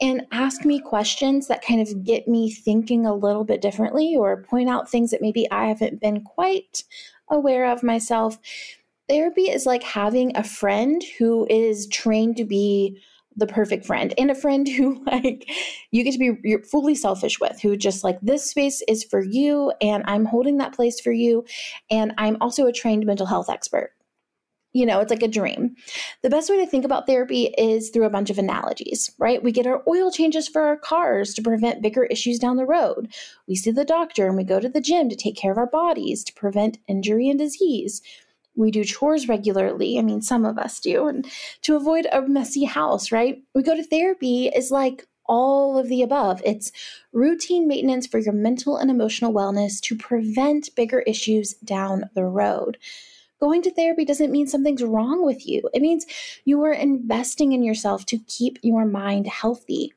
and 0.00 0.26
ask 0.32 0.64
me 0.64 0.78
questions 0.78 1.48
that 1.48 1.64
kind 1.64 1.80
of 1.80 2.04
get 2.04 2.28
me 2.28 2.50
thinking 2.50 3.06
a 3.06 3.14
little 3.14 3.44
bit 3.44 3.62
differently 3.62 4.14
or 4.16 4.42
point 4.42 4.68
out 4.68 4.90
things 4.90 5.10
that 5.10 5.22
maybe 5.22 5.50
I 5.50 5.66
haven't 5.66 6.00
been 6.00 6.22
quite 6.22 6.84
aware 7.30 7.70
of 7.70 7.82
myself. 7.82 8.38
Therapy 9.08 9.42
is 9.42 9.66
like 9.66 9.82
having 9.82 10.36
a 10.36 10.42
friend 10.42 11.02
who 11.18 11.46
is 11.48 11.86
trained 11.88 12.36
to 12.38 12.44
be 12.44 13.00
the 13.36 13.46
perfect 13.46 13.84
friend 13.84 14.14
and 14.16 14.30
a 14.30 14.34
friend 14.34 14.66
who 14.76 15.04
like 15.04 15.48
you 15.90 16.02
get 16.02 16.12
to 16.12 16.18
be 16.18 16.32
you're 16.42 16.62
fully 16.62 16.94
selfish 16.94 17.38
with 17.38 17.60
who 17.60 17.76
just 17.76 18.02
like 18.02 18.18
this 18.22 18.48
space 18.48 18.82
is 18.88 19.04
for 19.04 19.22
you 19.22 19.72
and 19.80 20.02
i'm 20.06 20.24
holding 20.24 20.56
that 20.58 20.74
place 20.74 21.00
for 21.00 21.12
you 21.12 21.44
and 21.90 22.12
i'm 22.18 22.36
also 22.40 22.66
a 22.66 22.72
trained 22.72 23.04
mental 23.06 23.26
health 23.26 23.50
expert. 23.50 23.92
You 24.72 24.84
know 24.84 25.00
it's 25.00 25.10
like 25.10 25.22
a 25.22 25.28
dream. 25.28 25.74
The 26.22 26.28
best 26.28 26.50
way 26.50 26.58
to 26.58 26.66
think 26.66 26.84
about 26.84 27.06
therapy 27.06 27.44
is 27.56 27.88
through 27.88 28.04
a 28.04 28.10
bunch 28.10 28.28
of 28.28 28.38
analogies 28.38 29.10
right? 29.18 29.42
We 29.42 29.50
get 29.50 29.66
our 29.66 29.82
oil 29.88 30.10
changes 30.10 30.48
for 30.48 30.62
our 30.62 30.76
cars 30.76 31.32
to 31.34 31.42
prevent 31.42 31.82
bigger 31.82 32.04
issues 32.04 32.38
down 32.38 32.56
the 32.56 32.66
road. 32.66 33.10
We 33.48 33.54
see 33.56 33.70
the 33.70 33.86
doctor 33.86 34.26
and 34.26 34.36
we 34.36 34.44
go 34.44 34.60
to 34.60 34.68
the 34.68 34.82
gym 34.82 35.08
to 35.08 35.16
take 35.16 35.36
care 35.36 35.52
of 35.52 35.56
our 35.56 35.66
bodies 35.66 36.22
to 36.24 36.34
prevent 36.34 36.78
injury 36.88 37.30
and 37.30 37.38
disease 37.38 38.02
we 38.56 38.70
do 38.70 38.84
chores 38.84 39.28
regularly. 39.28 39.98
I 39.98 40.02
mean, 40.02 40.22
some 40.22 40.44
of 40.44 40.58
us 40.58 40.80
do, 40.80 41.06
and 41.06 41.26
to 41.62 41.76
avoid 41.76 42.06
a 42.10 42.22
messy 42.22 42.64
house, 42.64 43.12
right? 43.12 43.42
We 43.54 43.62
go 43.62 43.76
to 43.76 43.84
therapy 43.84 44.48
is 44.48 44.70
like 44.70 45.06
all 45.26 45.78
of 45.78 45.88
the 45.88 46.02
above. 46.02 46.40
It's 46.44 46.72
routine 47.12 47.68
maintenance 47.68 48.06
for 48.06 48.18
your 48.18 48.32
mental 48.32 48.76
and 48.76 48.90
emotional 48.90 49.32
wellness 49.32 49.80
to 49.82 49.96
prevent 49.96 50.74
bigger 50.74 51.00
issues 51.00 51.54
down 51.54 52.10
the 52.14 52.24
road. 52.24 52.78
Going 53.40 53.60
to 53.62 53.70
therapy 53.70 54.04
doesn't 54.04 54.32
mean 54.32 54.46
something's 54.46 54.82
wrong 54.82 55.24
with 55.24 55.46
you. 55.46 55.68
It 55.74 55.82
means 55.82 56.06
you 56.44 56.62
are 56.64 56.72
investing 56.72 57.52
in 57.52 57.62
yourself 57.62 58.06
to 58.06 58.18
keep 58.26 58.58
your 58.62 58.86
mind 58.86 59.26
healthy. 59.26 59.92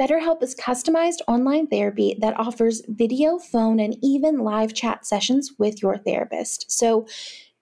BetterHelp 0.00 0.42
is 0.42 0.56
customized 0.56 1.20
online 1.28 1.66
therapy 1.66 2.16
that 2.20 2.38
offers 2.38 2.82
video, 2.88 3.38
phone, 3.38 3.78
and 3.78 3.96
even 4.02 4.38
live 4.38 4.74
chat 4.74 5.06
sessions 5.06 5.52
with 5.58 5.82
your 5.82 5.98
therapist. 5.98 6.70
So 6.72 7.06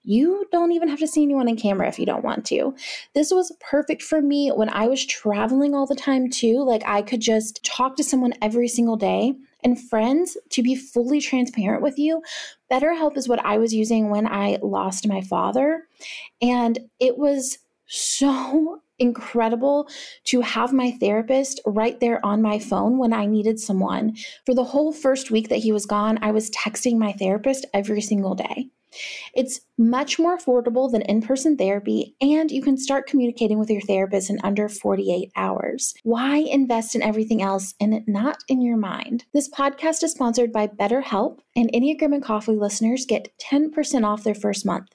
you 0.03 0.45
don't 0.51 0.71
even 0.71 0.89
have 0.89 0.99
to 0.99 1.07
see 1.07 1.23
anyone 1.23 1.47
in 1.47 1.55
camera 1.55 1.87
if 1.87 1.97
you 1.97 2.05
don't 2.05 2.23
want 2.23 2.45
to. 2.47 2.75
This 3.13 3.31
was 3.31 3.55
perfect 3.59 4.01
for 4.01 4.21
me 4.21 4.49
when 4.49 4.69
I 4.69 4.87
was 4.87 5.05
traveling 5.05 5.73
all 5.73 5.85
the 5.85 5.95
time, 5.95 6.29
too. 6.29 6.63
Like, 6.63 6.83
I 6.85 7.01
could 7.01 7.21
just 7.21 7.63
talk 7.63 7.95
to 7.97 8.03
someone 8.03 8.33
every 8.41 8.67
single 8.67 8.97
day. 8.97 9.33
And 9.63 9.79
friends, 9.79 10.37
to 10.49 10.61
be 10.61 10.75
fully 10.75 11.21
transparent 11.21 11.81
with 11.81 11.97
you, 11.97 12.21
BetterHelp 12.71 13.15
is 13.15 13.29
what 13.29 13.43
I 13.45 13.57
was 13.57 13.73
using 13.73 14.09
when 14.09 14.27
I 14.27 14.57
lost 14.61 15.07
my 15.07 15.21
father. 15.21 15.87
And 16.41 16.79
it 16.99 17.17
was 17.17 17.59
so 17.85 18.81
incredible 18.99 19.87
to 20.25 20.41
have 20.41 20.73
my 20.73 20.91
therapist 20.91 21.61
right 21.65 21.99
there 21.99 22.23
on 22.25 22.41
my 22.41 22.59
phone 22.59 22.97
when 22.97 23.13
I 23.13 23.25
needed 23.25 23.59
someone. 23.59 24.15
For 24.45 24.53
the 24.53 24.63
whole 24.63 24.91
first 24.91 25.31
week 25.31 25.49
that 25.49 25.59
he 25.59 25.71
was 25.71 25.85
gone, 25.85 26.19
I 26.21 26.31
was 26.31 26.51
texting 26.51 26.97
my 26.97 27.13
therapist 27.13 27.65
every 27.73 28.01
single 28.01 28.35
day. 28.35 28.67
It's 29.33 29.61
much 29.77 30.19
more 30.19 30.37
affordable 30.37 30.91
than 30.91 31.01
in 31.03 31.21
person 31.21 31.57
therapy, 31.57 32.15
and 32.21 32.51
you 32.51 32.61
can 32.61 32.77
start 32.77 33.07
communicating 33.07 33.59
with 33.59 33.69
your 33.69 33.81
therapist 33.81 34.29
in 34.29 34.39
under 34.43 34.69
48 34.69 35.31
hours. 35.35 35.93
Why 36.03 36.37
invest 36.37 36.95
in 36.95 37.01
everything 37.01 37.41
else 37.41 37.73
and 37.79 38.03
not 38.07 38.37
in 38.47 38.61
your 38.61 38.77
mind? 38.77 39.25
This 39.33 39.49
podcast 39.49 40.03
is 40.03 40.11
sponsored 40.11 40.51
by 40.51 40.67
BetterHelp, 40.67 41.39
and 41.55 41.71
Enneagram 41.71 42.13
and 42.13 42.23
Coffee 42.23 42.55
listeners 42.55 43.05
get 43.05 43.29
10% 43.39 44.05
off 44.05 44.23
their 44.23 44.35
first 44.35 44.65
month 44.65 44.89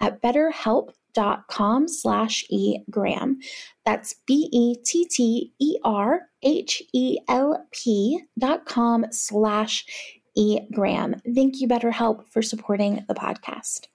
at 0.00 0.22
betterhelp.com 0.22 1.88
slash 1.88 2.44
egram. 2.50 3.36
That's 3.84 4.14
B-E-T-T-E-R-H-E-L-P 4.26 4.72
dot 8.38 8.64
com 8.64 9.06
slash 9.10 9.84
E. 10.34 10.60
Graham. 10.72 11.16
Thank 11.34 11.60
you, 11.60 11.68
BetterHelp, 11.68 12.28
for 12.28 12.42
supporting 12.42 13.04
the 13.08 13.14
podcast. 13.14 13.88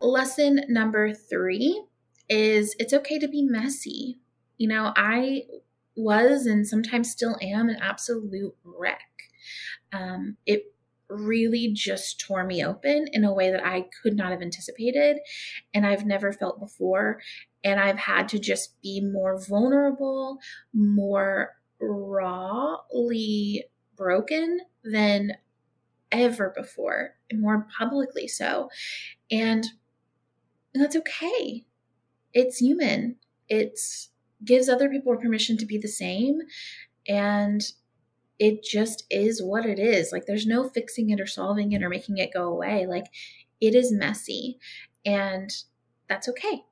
Lesson 0.00 0.60
number 0.68 1.14
three 1.14 1.84
is 2.28 2.74
it's 2.78 2.92
okay 2.92 3.18
to 3.18 3.28
be 3.28 3.42
messy. 3.42 4.18
You 4.58 4.68
know, 4.68 4.92
I 4.96 5.42
was 5.96 6.46
and 6.46 6.66
sometimes 6.66 7.10
still 7.10 7.36
am 7.40 7.68
an 7.68 7.76
absolute 7.80 8.54
wreck. 8.64 9.00
Um, 9.92 10.36
it 10.46 10.74
really 11.08 11.72
just 11.72 12.18
tore 12.20 12.44
me 12.44 12.64
open 12.64 13.06
in 13.12 13.24
a 13.24 13.32
way 13.32 13.50
that 13.50 13.64
I 13.64 13.86
could 14.02 14.16
not 14.16 14.30
have 14.30 14.42
anticipated 14.42 15.18
and 15.72 15.86
I've 15.86 16.06
never 16.06 16.32
felt 16.32 16.58
before. 16.58 17.20
And 17.62 17.78
I've 17.78 17.98
had 17.98 18.28
to 18.30 18.38
just 18.38 18.80
be 18.82 19.00
more 19.00 19.38
vulnerable, 19.38 20.38
more 20.72 21.52
rawly 21.80 23.64
broken 23.96 24.60
than 24.82 25.32
ever 26.12 26.52
before, 26.56 27.16
and 27.30 27.40
more 27.40 27.66
publicly 27.76 28.28
so. 28.28 28.68
And 29.30 29.66
that's 30.74 30.96
okay. 30.96 31.64
It's 32.32 32.58
human. 32.58 33.16
It 33.48 33.78
gives 34.44 34.68
other 34.68 34.88
people 34.88 35.16
permission 35.16 35.56
to 35.58 35.66
be 35.66 35.78
the 35.78 35.88
same. 35.88 36.40
And 37.08 37.62
it 38.38 38.64
just 38.64 39.04
is 39.10 39.42
what 39.42 39.66
it 39.66 39.78
is. 39.78 40.10
Like, 40.12 40.26
there's 40.26 40.46
no 40.46 40.68
fixing 40.68 41.10
it 41.10 41.20
or 41.20 41.26
solving 41.26 41.72
it 41.72 41.82
or 41.82 41.88
making 41.88 42.18
it 42.18 42.32
go 42.32 42.44
away. 42.44 42.86
Like, 42.86 43.06
it 43.60 43.74
is 43.74 43.92
messy. 43.92 44.58
And 45.04 45.50
that's 46.08 46.28
okay. 46.28 46.64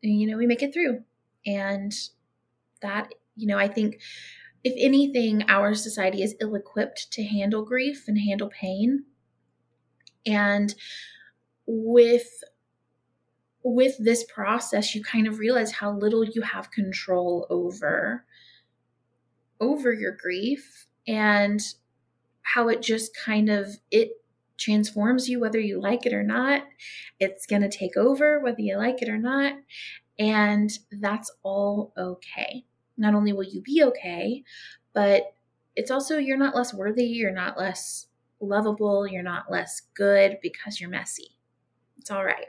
You 0.00 0.28
know, 0.28 0.36
we 0.36 0.46
make 0.46 0.62
it 0.62 0.72
through. 0.72 1.02
And 1.44 1.92
that, 2.80 3.12
you 3.36 3.46
know, 3.46 3.58
I 3.58 3.68
think 3.68 4.00
if 4.64 4.74
anything, 4.76 5.44
our 5.48 5.74
society 5.74 6.22
is 6.22 6.36
ill 6.40 6.54
equipped 6.54 7.10
to 7.12 7.24
handle 7.24 7.64
grief 7.64 8.04
and 8.06 8.18
handle 8.18 8.48
pain. 8.48 9.04
And 10.26 10.74
with 11.66 12.28
with 13.64 13.94
this 14.00 14.24
process 14.24 14.92
you 14.92 15.02
kind 15.04 15.28
of 15.28 15.38
realize 15.38 15.70
how 15.70 15.92
little 15.92 16.24
you 16.24 16.42
have 16.42 16.72
control 16.72 17.46
over 17.48 18.24
over 19.60 19.92
your 19.92 20.16
grief 20.20 20.88
and 21.06 21.60
how 22.42 22.68
it 22.68 22.82
just 22.82 23.16
kind 23.16 23.48
of 23.48 23.68
it 23.92 24.10
transforms 24.58 25.28
you 25.28 25.40
whether 25.40 25.60
you 25.60 25.80
like 25.80 26.06
it 26.06 26.12
or 26.12 26.22
not. 26.22 26.62
It's 27.18 27.46
going 27.46 27.62
to 27.62 27.68
take 27.68 27.96
over 27.96 28.40
whether 28.40 28.60
you 28.60 28.76
like 28.76 29.02
it 29.02 29.08
or 29.08 29.18
not. 29.18 29.54
And 30.18 30.70
that's 31.00 31.30
all 31.42 31.92
okay. 31.96 32.64
Not 32.96 33.14
only 33.14 33.32
will 33.32 33.44
you 33.44 33.60
be 33.62 33.82
okay, 33.84 34.44
but 34.92 35.34
it's 35.76 35.90
also 35.90 36.18
you're 36.18 36.36
not 36.36 36.54
less 36.54 36.74
worthy, 36.74 37.04
you're 37.04 37.32
not 37.32 37.58
less 37.58 38.06
lovable, 38.40 39.06
you're 39.06 39.22
not 39.22 39.50
less 39.50 39.82
good 39.94 40.38
because 40.42 40.80
you're 40.80 40.90
messy. 40.90 41.36
It's 41.98 42.10
all 42.10 42.24
right. 42.24 42.46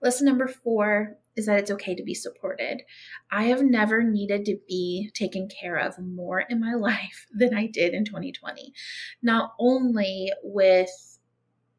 Lesson 0.00 0.26
number 0.26 0.48
four 0.48 1.16
is 1.36 1.46
that 1.46 1.58
it's 1.58 1.70
okay 1.70 1.94
to 1.94 2.02
be 2.02 2.14
supported. 2.14 2.82
I 3.30 3.44
have 3.44 3.62
never 3.62 4.02
needed 4.02 4.44
to 4.46 4.58
be 4.68 5.10
taken 5.14 5.48
care 5.48 5.76
of 5.76 5.98
more 5.98 6.40
in 6.40 6.60
my 6.60 6.74
life 6.78 7.26
than 7.32 7.54
I 7.54 7.66
did 7.66 7.94
in 7.94 8.04
2020. 8.04 8.72
Not 9.22 9.54
only 9.58 10.30
with 10.42 11.18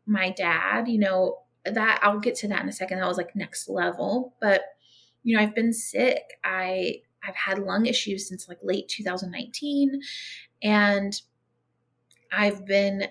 my 0.05 0.31
dad, 0.31 0.87
you 0.87 0.99
know, 0.99 1.39
that 1.65 1.99
I'll 2.01 2.19
get 2.19 2.35
to 2.35 2.47
that 2.49 2.61
in 2.61 2.69
a 2.69 2.73
second. 2.73 2.99
That 2.99 3.07
was 3.07 3.17
like 3.17 3.35
next 3.35 3.69
level, 3.69 4.35
but 4.41 4.63
you 5.23 5.35
know, 5.35 5.41
I've 5.41 5.55
been 5.55 5.71
sick. 5.71 6.21
I 6.43 7.01
I've 7.27 7.35
had 7.35 7.59
lung 7.59 7.85
issues 7.85 8.27
since 8.27 8.47
like 8.47 8.59
late 8.63 8.87
2019 8.89 10.01
and 10.61 11.21
I've 12.31 12.65
been 12.65 13.07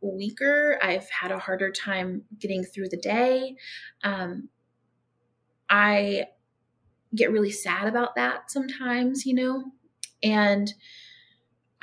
weaker. 0.00 0.78
I've 0.82 1.08
had 1.10 1.32
a 1.32 1.38
harder 1.38 1.70
time 1.70 2.22
getting 2.38 2.64
through 2.64 2.88
the 2.88 2.96
day. 2.96 3.56
Um, 4.02 4.48
I 5.68 6.26
get 7.14 7.32
really 7.32 7.50
sad 7.50 7.86
about 7.88 8.14
that 8.14 8.50
sometimes, 8.50 9.26
you 9.26 9.34
know, 9.34 9.64
and 10.22 10.72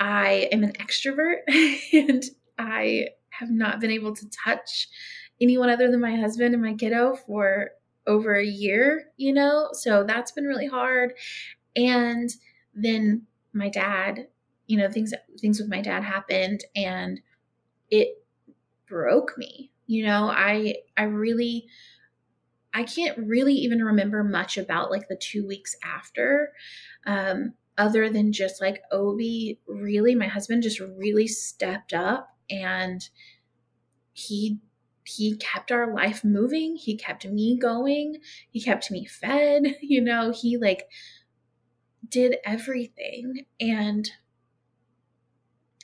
I 0.00 0.48
am 0.52 0.64
an 0.64 0.72
extrovert 0.72 1.40
and 1.92 2.24
I 2.58 3.08
have 3.30 3.50
not 3.50 3.80
been 3.80 3.90
able 3.90 4.14
to 4.14 4.26
touch 4.44 4.88
anyone 5.40 5.70
other 5.70 5.90
than 5.90 6.00
my 6.00 6.16
husband 6.16 6.54
and 6.54 6.62
my 6.62 6.74
kiddo 6.74 7.14
for 7.14 7.70
over 8.06 8.34
a 8.34 8.44
year, 8.44 9.10
you 9.16 9.32
know, 9.32 9.68
so 9.72 10.02
that's 10.02 10.32
been 10.32 10.44
really 10.44 10.66
hard. 10.66 11.12
And 11.78 12.30
then 12.74 13.26
my 13.54 13.68
dad, 13.68 14.28
you 14.66 14.78
know, 14.78 14.90
things 14.90 15.14
things 15.40 15.60
with 15.60 15.70
my 15.70 15.80
dad 15.80 16.04
happened 16.04 16.64
and 16.76 17.20
it 17.90 18.24
broke 18.88 19.38
me. 19.38 19.72
You 19.86 20.06
know, 20.06 20.30
I 20.30 20.76
I 20.96 21.04
really 21.04 21.68
I 22.74 22.82
can't 22.84 23.16
really 23.18 23.54
even 23.54 23.82
remember 23.82 24.22
much 24.22 24.56
about 24.58 24.90
like 24.90 25.08
the 25.08 25.16
two 25.16 25.46
weeks 25.46 25.74
after, 25.82 26.52
um, 27.06 27.54
other 27.78 28.10
than 28.10 28.32
just 28.32 28.60
like 28.60 28.82
Obi 28.92 29.60
really, 29.66 30.14
my 30.14 30.26
husband 30.26 30.62
just 30.62 30.80
really 30.80 31.26
stepped 31.26 31.94
up 31.94 32.36
and 32.50 33.08
he 34.12 34.58
he 35.04 35.36
kept 35.36 35.72
our 35.72 35.94
life 35.94 36.22
moving. 36.22 36.76
He 36.76 36.96
kept 36.96 37.24
me 37.26 37.56
going. 37.58 38.18
He 38.50 38.60
kept 38.60 38.90
me 38.90 39.06
fed. 39.06 39.76
You 39.82 40.02
know, 40.02 40.32
he 40.32 40.58
like 40.58 40.88
did 42.06 42.36
everything. 42.44 43.46
And 43.60 44.10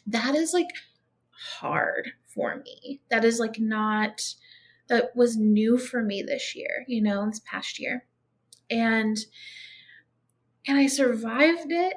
that 0.06 0.35
is 0.35 0.52
like 0.52 0.71
hard 1.30 2.12
for 2.26 2.62
me. 2.64 3.00
That 3.11 3.25
is 3.25 3.38
like 3.38 3.59
not 3.59 4.35
that 4.88 5.16
was 5.16 5.37
new 5.37 5.78
for 5.78 6.02
me 6.02 6.23
this 6.23 6.54
year, 6.54 6.85
you 6.87 7.02
know, 7.02 7.26
this 7.26 7.40
past 7.50 7.78
year. 7.78 8.04
And 8.71 9.18
and 10.66 10.78
I 10.78 10.87
survived 10.87 11.71
it. 11.71 11.94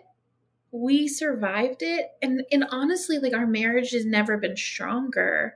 We 0.71 1.07
survived 1.07 1.81
it. 1.81 2.07
And 2.21 2.43
and 2.51 2.65
honestly, 2.71 3.19
like 3.19 3.33
our 3.33 3.47
marriage 3.47 3.91
has 3.91 4.05
never 4.05 4.37
been 4.37 4.57
stronger 4.57 5.55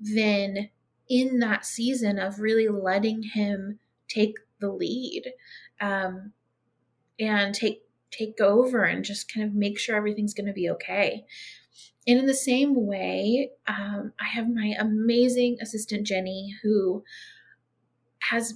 than 0.00 0.70
in 1.08 1.38
that 1.40 1.64
season 1.64 2.18
of 2.18 2.40
really 2.40 2.68
letting 2.68 3.22
him 3.22 3.78
take 4.08 4.34
the 4.60 4.70
lead 4.70 5.32
um, 5.80 6.32
and 7.18 7.54
take 7.54 7.82
take 8.10 8.40
over 8.40 8.84
and 8.84 9.04
just 9.04 9.32
kind 9.32 9.46
of 9.46 9.54
make 9.54 9.78
sure 9.78 9.96
everything's 9.96 10.34
going 10.34 10.46
to 10.46 10.52
be 10.52 10.70
okay 10.70 11.24
and 12.08 12.18
in 12.18 12.26
the 12.26 12.32
same 12.32 12.86
way, 12.86 13.50
um, 13.66 14.14
I 14.18 14.24
have 14.24 14.48
my 14.48 14.74
amazing 14.78 15.58
assistant, 15.60 16.06
Jenny, 16.06 16.54
who 16.62 17.04
has 18.30 18.54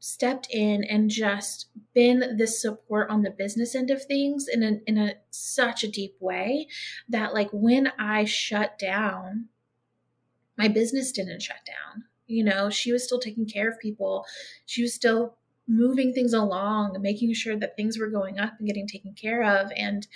stepped 0.00 0.48
in 0.50 0.84
and 0.84 1.10
just 1.10 1.68
been 1.92 2.38
the 2.38 2.46
support 2.46 3.10
on 3.10 3.20
the 3.20 3.30
business 3.30 3.74
end 3.74 3.90
of 3.90 4.02
things 4.02 4.46
in 4.48 4.62
a, 4.62 4.80
in 4.86 4.96
a 4.96 5.16
such 5.28 5.84
a 5.84 5.90
deep 5.90 6.16
way 6.18 6.66
that 7.10 7.34
like 7.34 7.50
when 7.52 7.92
I 7.98 8.24
shut 8.24 8.78
down, 8.78 9.48
my 10.56 10.68
business 10.68 11.12
didn't 11.12 11.42
shut 11.42 11.60
down. 11.66 12.04
You 12.26 12.42
know, 12.42 12.70
she 12.70 12.90
was 12.90 13.04
still 13.04 13.20
taking 13.20 13.44
care 13.44 13.68
of 13.68 13.78
people. 13.78 14.24
She 14.64 14.80
was 14.80 14.94
still 14.94 15.36
moving 15.66 16.12
things 16.12 16.32
along, 16.32 16.96
making 17.00 17.32
sure 17.34 17.56
that 17.56 17.76
things 17.76 17.98
were 17.98 18.08
going 18.08 18.38
up 18.38 18.54
and 18.58 18.66
getting 18.66 18.86
taken 18.86 19.12
care 19.14 19.42
of. 19.42 19.70
And 19.76 20.06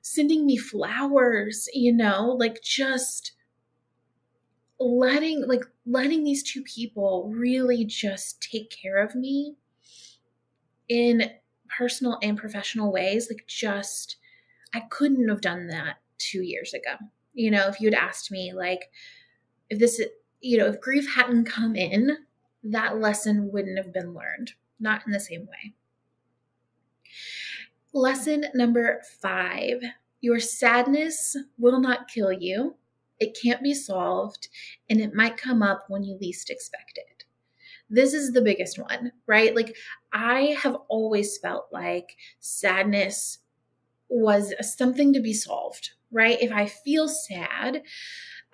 sending 0.00 0.44
me 0.44 0.56
flowers, 0.56 1.68
you 1.72 1.92
know, 1.92 2.36
like 2.38 2.62
just 2.62 3.32
letting 4.78 5.46
like 5.46 5.64
letting 5.86 6.24
these 6.24 6.42
two 6.42 6.62
people 6.62 7.30
really 7.34 7.84
just 7.84 8.42
take 8.42 8.70
care 8.70 8.96
of 8.96 9.14
me 9.14 9.54
in 10.88 11.30
personal 11.68 12.18
and 12.22 12.36
professional 12.36 12.92
ways 12.92 13.28
like 13.30 13.44
just 13.46 14.16
i 14.74 14.80
couldn't 14.80 15.28
have 15.28 15.40
done 15.40 15.68
that 15.68 15.96
two 16.18 16.42
years 16.42 16.74
ago 16.74 16.96
you 17.32 17.50
know 17.50 17.68
if 17.68 17.80
you 17.80 17.86
had 17.86 17.94
asked 17.94 18.30
me 18.30 18.52
like 18.52 18.90
if 19.70 19.78
this 19.78 20.02
you 20.40 20.58
know 20.58 20.66
if 20.66 20.80
grief 20.80 21.14
hadn't 21.14 21.44
come 21.44 21.76
in 21.76 22.16
that 22.64 22.98
lesson 22.98 23.50
wouldn't 23.52 23.78
have 23.78 23.92
been 23.92 24.12
learned 24.12 24.52
not 24.82 25.06
in 25.06 25.12
the 25.12 25.20
same 25.20 25.46
way 25.46 25.74
Lesson 27.94 28.46
number 28.54 29.02
five 29.20 29.82
Your 30.22 30.40
sadness 30.40 31.36
will 31.58 31.78
not 31.78 32.08
kill 32.08 32.32
you. 32.32 32.76
It 33.20 33.38
can't 33.40 33.62
be 33.62 33.74
solved, 33.74 34.48
and 34.88 35.00
it 35.00 35.14
might 35.14 35.36
come 35.36 35.62
up 35.62 35.84
when 35.88 36.02
you 36.02 36.16
least 36.16 36.48
expect 36.48 36.96
it. 36.96 37.24
This 37.90 38.14
is 38.14 38.32
the 38.32 38.40
biggest 38.40 38.78
one, 38.78 39.12
right? 39.26 39.54
Like, 39.54 39.76
I 40.12 40.56
have 40.62 40.76
always 40.88 41.36
felt 41.36 41.66
like 41.70 42.16
sadness 42.40 43.38
was 44.08 44.54
something 44.60 45.12
to 45.12 45.20
be 45.20 45.34
solved, 45.34 45.90
right? 46.10 46.40
If 46.40 46.50
I 46.50 46.66
feel 46.66 47.08
sad, 47.08 47.82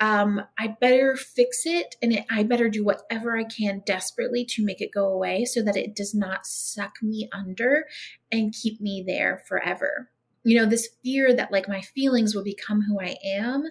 um, 0.01 0.43
I 0.59 0.77
better 0.81 1.17
fix 1.17 1.63
it 1.65 1.97
and 2.01 2.13
it, 2.13 2.25
I 2.31 2.45
better 2.45 2.69
do 2.69 2.85
whatever 2.85 3.37
I 3.37 3.45
can 3.45 3.83
desperately 3.85 4.45
to 4.51 4.65
make 4.65 4.81
it 4.81 4.93
go 4.95 5.07
away 5.07 5.45
so 5.45 5.63
that 5.63 5.77
it 5.77 5.97
does 5.97 6.15
not 6.15 6.47
suck 6.47 7.03
me 7.03 7.29
under 7.33 7.87
and 8.31 8.55
keep 8.55 8.81
me 8.81 9.03
there 9.07 9.43
forever. 9.49 10.11
You 10.45 10.57
know, 10.57 10.67
this 10.67 10.89
fear 11.03 11.35
that 11.35 11.51
like 11.51 11.69
my 11.69 11.81
feelings 11.81 12.35
will 12.35 12.45
become 12.45 12.83
who 12.83 13.01
I 13.01 13.17
am 13.25 13.65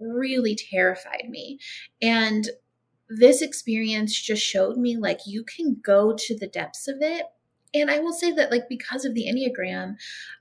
really 0.00 0.56
terrified 0.56 1.28
me. 1.28 1.58
And 2.02 2.50
this 3.08 3.42
experience 3.42 4.20
just 4.20 4.42
showed 4.42 4.76
me 4.76 4.96
like 4.96 5.20
you 5.26 5.44
can 5.44 5.80
go 5.84 6.14
to 6.16 6.36
the 6.36 6.48
depths 6.48 6.88
of 6.88 6.96
it 7.00 7.26
and 7.72 7.90
I 7.90 8.00
will 8.00 8.12
say 8.12 8.32
that, 8.32 8.50
like, 8.50 8.68
because 8.68 9.04
of 9.04 9.14
the 9.14 9.26
Enneagram, 9.26 9.94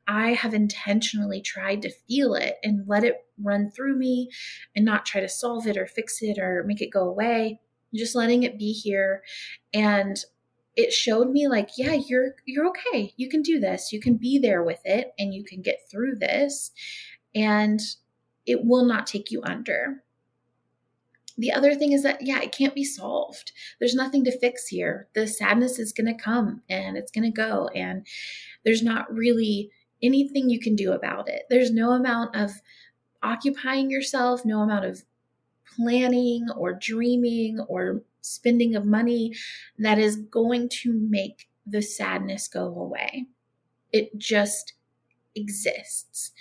I 0.07 0.33
have 0.33 0.53
intentionally 0.53 1.41
tried 1.41 1.81
to 1.83 1.91
feel 2.07 2.33
it 2.33 2.55
and 2.63 2.87
let 2.87 3.03
it 3.03 3.17
run 3.41 3.69
through 3.69 3.97
me 3.97 4.29
and 4.75 4.83
not 4.83 5.05
try 5.05 5.21
to 5.21 5.29
solve 5.29 5.67
it 5.67 5.77
or 5.77 5.85
fix 5.85 6.21
it 6.21 6.39
or 6.39 6.63
make 6.65 6.81
it 6.81 6.91
go 6.91 7.07
away. 7.07 7.59
Just 7.93 8.15
letting 8.15 8.43
it 8.43 8.57
be 8.57 8.71
here. 8.71 9.23
And 9.73 10.17
it 10.75 10.93
showed 10.93 11.29
me 11.29 11.47
like 11.47 11.71
yeah 11.77 11.93
you're 11.93 12.35
you're 12.45 12.67
okay 12.67 13.11
you 13.17 13.27
can 13.27 13.41
do 13.41 13.59
this 13.59 13.91
you 13.91 13.99
can 13.99 14.15
be 14.15 14.39
there 14.39 14.63
with 14.63 14.79
it 14.85 15.11
and 15.19 15.33
you 15.33 15.43
can 15.43 15.61
get 15.61 15.79
through 15.91 16.15
this 16.15 16.71
and 17.35 17.81
it 18.45 18.63
will 18.63 18.85
not 18.85 19.05
take 19.05 19.29
you 19.29 19.41
under 19.43 20.03
the 21.39 21.53
other 21.53 21.73
thing 21.73 21.93
is 21.93 22.03
that, 22.03 22.21
yeah, 22.21 22.41
it 22.41 22.51
can't 22.51 22.75
be 22.75 22.83
solved. 22.83 23.53
There's 23.79 23.95
nothing 23.95 24.25
to 24.25 24.39
fix 24.39 24.67
here. 24.67 25.07
The 25.13 25.25
sadness 25.25 25.79
is 25.79 25.93
going 25.93 26.07
to 26.07 26.21
come 26.21 26.61
and 26.69 26.97
it's 26.97 27.11
going 27.11 27.23
to 27.23 27.35
go. 27.35 27.69
And 27.73 28.05
there's 28.65 28.83
not 28.83 29.11
really 29.13 29.71
anything 30.03 30.49
you 30.49 30.59
can 30.59 30.75
do 30.75 30.91
about 30.91 31.29
it. 31.29 31.43
There's 31.49 31.71
no 31.71 31.91
amount 31.91 32.35
of 32.35 32.51
occupying 33.23 33.89
yourself, 33.89 34.43
no 34.43 34.61
amount 34.61 34.85
of 34.85 35.03
planning 35.75 36.47
or 36.57 36.73
dreaming 36.73 37.59
or 37.67 38.01
spending 38.21 38.75
of 38.75 38.85
money 38.85 39.33
that 39.77 39.97
is 39.97 40.17
going 40.17 40.67
to 40.67 40.93
make 40.93 41.47
the 41.65 41.81
sadness 41.81 42.47
go 42.49 42.65
away. 42.65 43.27
It 43.93 44.17
just 44.17 44.73
exists. 45.35 46.31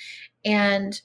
And 0.44 1.00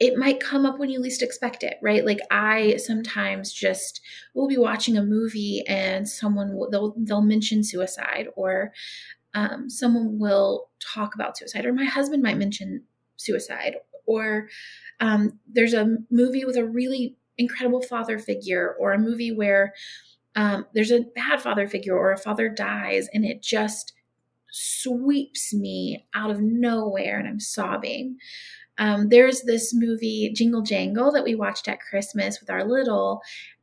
it 0.00 0.16
might 0.16 0.40
come 0.40 0.64
up 0.64 0.78
when 0.78 0.88
you 0.88 0.98
least 0.98 1.22
expect 1.22 1.62
it, 1.62 1.76
right? 1.82 2.06
Like 2.06 2.20
I 2.30 2.76
sometimes 2.78 3.52
just 3.52 4.00
will 4.34 4.48
be 4.48 4.56
watching 4.56 4.96
a 4.96 5.02
movie 5.02 5.62
and 5.68 6.08
someone 6.08 6.54
will, 6.56 6.70
they'll 6.70 6.94
they'll 6.96 7.20
mention 7.20 7.62
suicide 7.62 8.28
or 8.34 8.72
um, 9.34 9.68
someone 9.68 10.18
will 10.18 10.70
talk 10.80 11.14
about 11.14 11.36
suicide 11.36 11.66
or 11.66 11.74
my 11.74 11.84
husband 11.84 12.22
might 12.22 12.38
mention 12.38 12.82
suicide 13.16 13.76
or 14.06 14.48
um, 15.00 15.38
there's 15.46 15.74
a 15.74 15.98
movie 16.10 16.46
with 16.46 16.56
a 16.56 16.64
really 16.64 17.16
incredible 17.36 17.82
father 17.82 18.18
figure 18.18 18.74
or 18.80 18.92
a 18.92 18.98
movie 18.98 19.30
where 19.30 19.74
um, 20.34 20.64
there's 20.74 20.90
a 20.90 21.04
bad 21.14 21.42
father 21.42 21.68
figure 21.68 21.96
or 21.96 22.10
a 22.10 22.16
father 22.18 22.48
dies 22.48 23.08
and 23.12 23.24
it 23.24 23.42
just 23.42 23.92
sweeps 24.50 25.54
me 25.54 26.06
out 26.14 26.30
of 26.30 26.40
nowhere 26.40 27.18
and 27.18 27.28
I'm 27.28 27.40
sobbing. 27.40 28.18
Um, 28.80 29.10
there's 29.10 29.42
this 29.42 29.72
movie, 29.72 30.32
Jingle 30.34 30.62
Jangle, 30.62 31.12
that 31.12 31.22
we 31.22 31.36
watched 31.36 31.68
at 31.68 31.80
Christmas 31.80 32.40
with 32.40 32.50
our 32.50 32.64
little, 32.64 33.20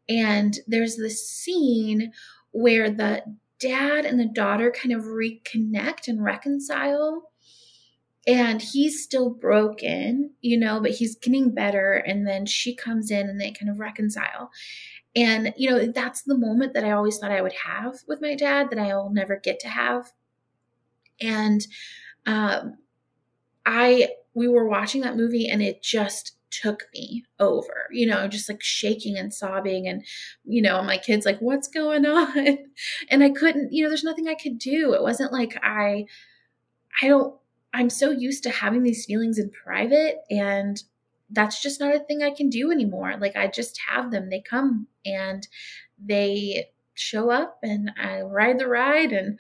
and 0.08 0.58
there's 0.68 0.96
this 0.96 1.28
scene 1.28 2.14
where 2.52 2.90
the 2.90 3.24
dad 3.60 4.06
and 4.06 4.20
the 4.20 4.26
daughter 4.26 4.72
kind 4.72 4.94
of 4.94 5.04
reconnect 5.04 6.08
and 6.08 6.24
reconcile. 6.24 7.32
And 8.28 8.62
he's 8.62 9.02
still 9.02 9.30
broken, 9.30 10.32
you 10.42 10.60
know, 10.60 10.82
but 10.82 10.92
he's 10.92 11.16
getting 11.16 11.54
better. 11.54 11.94
And 11.94 12.28
then 12.28 12.46
she 12.46 12.76
comes 12.76 13.10
in 13.10 13.30
and 13.30 13.40
they 13.40 13.52
kind 13.52 13.72
of 13.72 13.80
reconcile. 13.80 14.52
And, 15.16 15.54
you 15.56 15.70
know, 15.70 15.88
that's 15.88 16.24
the 16.24 16.38
moment 16.38 16.74
that 16.74 16.84
I 16.84 16.92
always 16.92 17.18
thought 17.18 17.32
I 17.32 17.42
would 17.42 17.54
have 17.54 18.00
with 18.06 18.22
my 18.22 18.36
dad 18.36 18.70
that 18.70 18.80
I'll 18.80 19.10
never 19.10 19.38
get 19.38 19.60
to 19.62 19.70
have. 19.70 20.12
And 21.22 21.66
um, 22.26 22.78
I, 23.68 24.12
we 24.36 24.48
were 24.48 24.68
watching 24.68 25.02
that 25.02 25.18
movie 25.18 25.50
and 25.50 25.62
it 25.62 25.84
just 25.84 26.34
took 26.50 26.86
me 26.96 27.26
over, 27.40 27.90
you 27.92 28.08
know, 28.08 28.28
just 28.30 28.50
like 28.50 28.64
shaking 28.64 29.18
and 29.18 29.34
sobbing. 29.34 29.88
And, 29.88 30.06
you 30.46 30.62
know, 30.64 30.82
my 30.82 30.98
kid's 30.98 31.26
like, 31.28 31.40
what's 31.40 31.68
going 31.68 32.06
on? 32.08 32.60
And 33.12 33.24
I 33.24 33.30
couldn't, 33.32 33.74
you 33.74 33.84
know, 33.84 33.90
there's 33.90 34.04
nothing 34.06 34.30
I 34.30 34.36
could 34.36 34.60
do. 34.60 34.94
It 34.94 35.04
wasn't 35.04 35.34
like 35.34 35.60
I, 35.64 36.06
I 37.02 37.08
don't, 37.08 37.36
I'm 37.74 37.90
so 37.90 38.12
used 38.12 38.44
to 38.44 38.50
having 38.50 38.84
these 38.84 39.06
feelings 39.06 39.38
in 39.40 39.52
private 39.52 40.18
and 40.32 40.82
that's 41.32 41.62
just 41.62 41.80
not 41.80 41.96
a 41.96 42.00
thing 42.00 42.24
I 42.24 42.32
can 42.32 42.50
do 42.50 42.72
anymore. 42.72 43.16
Like 43.20 43.36
I 43.36 43.48
just 43.48 43.80
have 43.90 44.12
them. 44.12 44.30
They 44.30 44.42
come 44.42 44.88
and 45.06 45.48
they 46.04 46.70
show 46.96 47.30
up 47.30 47.60
and 47.64 47.92
I 48.02 48.22
ride 48.22 48.60
the 48.60 48.68
ride 48.68 49.12
and 49.12 49.40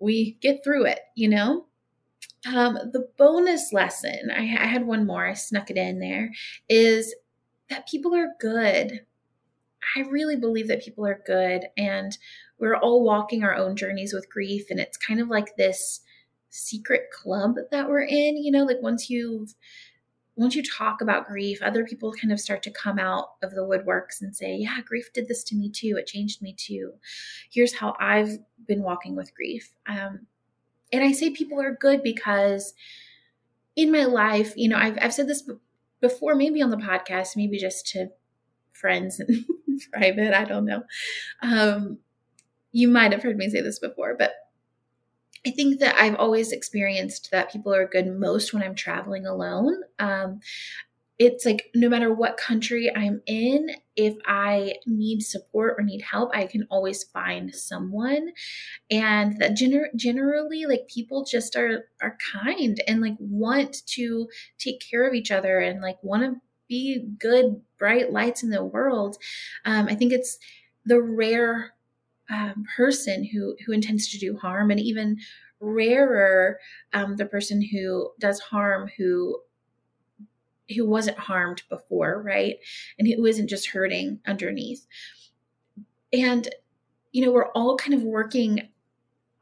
we 0.00 0.38
get 0.42 0.64
through 0.64 0.86
it, 0.86 1.00
you 1.16 1.28
know? 1.28 1.67
Um, 2.46 2.74
the 2.92 3.08
bonus 3.16 3.72
lesson, 3.72 4.30
I, 4.30 4.42
I 4.42 4.66
had 4.66 4.86
one 4.86 5.06
more, 5.06 5.26
I 5.26 5.34
snuck 5.34 5.70
it 5.70 5.76
in 5.76 5.98
there, 5.98 6.30
is 6.68 7.14
that 7.68 7.88
people 7.88 8.14
are 8.14 8.34
good. 8.40 9.04
I 9.96 10.00
really 10.00 10.36
believe 10.36 10.68
that 10.68 10.82
people 10.82 11.06
are 11.06 11.22
good 11.26 11.66
and 11.76 12.16
we're 12.58 12.76
all 12.76 13.02
walking 13.02 13.42
our 13.42 13.54
own 13.54 13.76
journeys 13.76 14.12
with 14.12 14.30
grief. 14.30 14.66
And 14.70 14.80
it's 14.80 14.96
kind 14.96 15.20
of 15.20 15.28
like 15.28 15.56
this 15.56 16.00
secret 16.50 17.10
club 17.12 17.56
that 17.70 17.88
we're 17.88 18.02
in, 18.02 18.36
you 18.36 18.50
know, 18.50 18.64
like 18.64 18.82
once 18.82 19.10
you've 19.10 19.54
once 20.38 20.54
you 20.54 20.62
talk 20.62 21.00
about 21.00 21.26
grief, 21.26 21.60
other 21.60 21.84
people 21.84 22.12
kind 22.12 22.32
of 22.32 22.38
start 22.38 22.62
to 22.62 22.70
come 22.70 22.96
out 22.96 23.30
of 23.42 23.50
the 23.50 23.62
woodworks 23.62 24.20
and 24.20 24.34
say, 24.34 24.54
Yeah, 24.54 24.80
grief 24.86 25.12
did 25.12 25.26
this 25.26 25.42
to 25.44 25.56
me 25.56 25.68
too. 25.68 25.96
It 25.98 26.06
changed 26.06 26.40
me 26.40 26.54
too. 26.56 26.92
Here's 27.50 27.74
how 27.74 27.96
I've 27.98 28.38
been 28.66 28.84
walking 28.84 29.16
with 29.16 29.34
grief. 29.34 29.72
Um, 29.86 30.26
and 30.92 31.04
I 31.04 31.12
say 31.12 31.30
people 31.30 31.60
are 31.60 31.74
good 31.74 32.02
because 32.02 32.74
in 33.76 33.92
my 33.92 34.04
life, 34.04 34.54
you 34.56 34.68
know, 34.68 34.76
I've, 34.76 34.98
I've 35.00 35.14
said 35.14 35.28
this 35.28 35.48
before, 36.00 36.34
maybe 36.34 36.62
on 36.62 36.70
the 36.70 36.76
podcast, 36.76 37.36
maybe 37.36 37.58
just 37.58 37.86
to 37.88 38.08
friends 38.72 39.20
and 39.20 39.44
private, 39.92 40.34
I 40.38 40.44
don't 40.44 40.64
know. 40.64 40.82
Um, 41.42 41.98
you 42.72 42.88
might 42.88 43.12
have 43.12 43.22
heard 43.22 43.36
me 43.36 43.48
say 43.48 43.60
this 43.60 43.78
before, 43.78 44.14
but 44.18 44.32
I 45.46 45.50
think 45.50 45.80
that 45.80 45.94
I've 45.96 46.16
always 46.16 46.52
experienced 46.52 47.30
that 47.30 47.52
people 47.52 47.72
are 47.72 47.86
good 47.86 48.06
most 48.06 48.52
when 48.52 48.62
I'm 48.62 48.74
traveling 48.74 49.26
alone. 49.26 49.82
Um, 49.98 50.40
it's 51.18 51.44
like 51.44 51.70
no 51.74 51.88
matter 51.88 52.12
what 52.12 52.36
country 52.36 52.94
I'm 52.94 53.22
in, 53.26 53.70
if 53.96 54.14
I 54.24 54.74
need 54.86 55.22
support 55.22 55.74
or 55.76 55.82
need 55.82 56.02
help, 56.02 56.30
I 56.32 56.46
can 56.46 56.66
always 56.70 57.02
find 57.02 57.52
someone. 57.52 58.30
And 58.90 59.38
that 59.40 59.52
gener- 59.52 59.94
generally, 59.96 60.66
like 60.66 60.86
people 60.88 61.24
just 61.24 61.56
are 61.56 61.86
are 62.00 62.16
kind 62.32 62.80
and 62.86 63.00
like 63.00 63.16
want 63.18 63.84
to 63.88 64.28
take 64.58 64.80
care 64.88 65.08
of 65.08 65.14
each 65.14 65.32
other 65.32 65.58
and 65.58 65.80
like 65.80 65.98
want 66.02 66.22
to 66.22 66.40
be 66.68 67.08
good, 67.18 67.60
bright 67.78 68.12
lights 68.12 68.42
in 68.44 68.50
the 68.50 68.64
world. 68.64 69.16
Um, 69.64 69.88
I 69.88 69.96
think 69.96 70.12
it's 70.12 70.38
the 70.84 71.02
rare 71.02 71.74
um, 72.30 72.64
person 72.76 73.24
who 73.24 73.56
who 73.66 73.72
intends 73.72 74.08
to 74.12 74.18
do 74.18 74.36
harm, 74.36 74.70
and 74.70 74.78
even 74.78 75.18
rarer 75.60 76.58
um, 76.92 77.16
the 77.16 77.26
person 77.26 77.60
who 77.60 78.10
does 78.20 78.38
harm 78.38 78.88
who 78.96 79.40
who 80.74 80.86
wasn't 80.86 81.18
harmed 81.18 81.62
before, 81.68 82.22
right, 82.22 82.56
and 82.98 83.08
who 83.08 83.26
isn't 83.26 83.48
just 83.48 83.68
hurting 83.68 84.20
underneath. 84.26 84.86
And 86.12 86.48
you 87.12 87.24
know, 87.24 87.32
we're 87.32 87.50
all 87.52 87.76
kind 87.76 87.94
of 87.94 88.02
working 88.02 88.68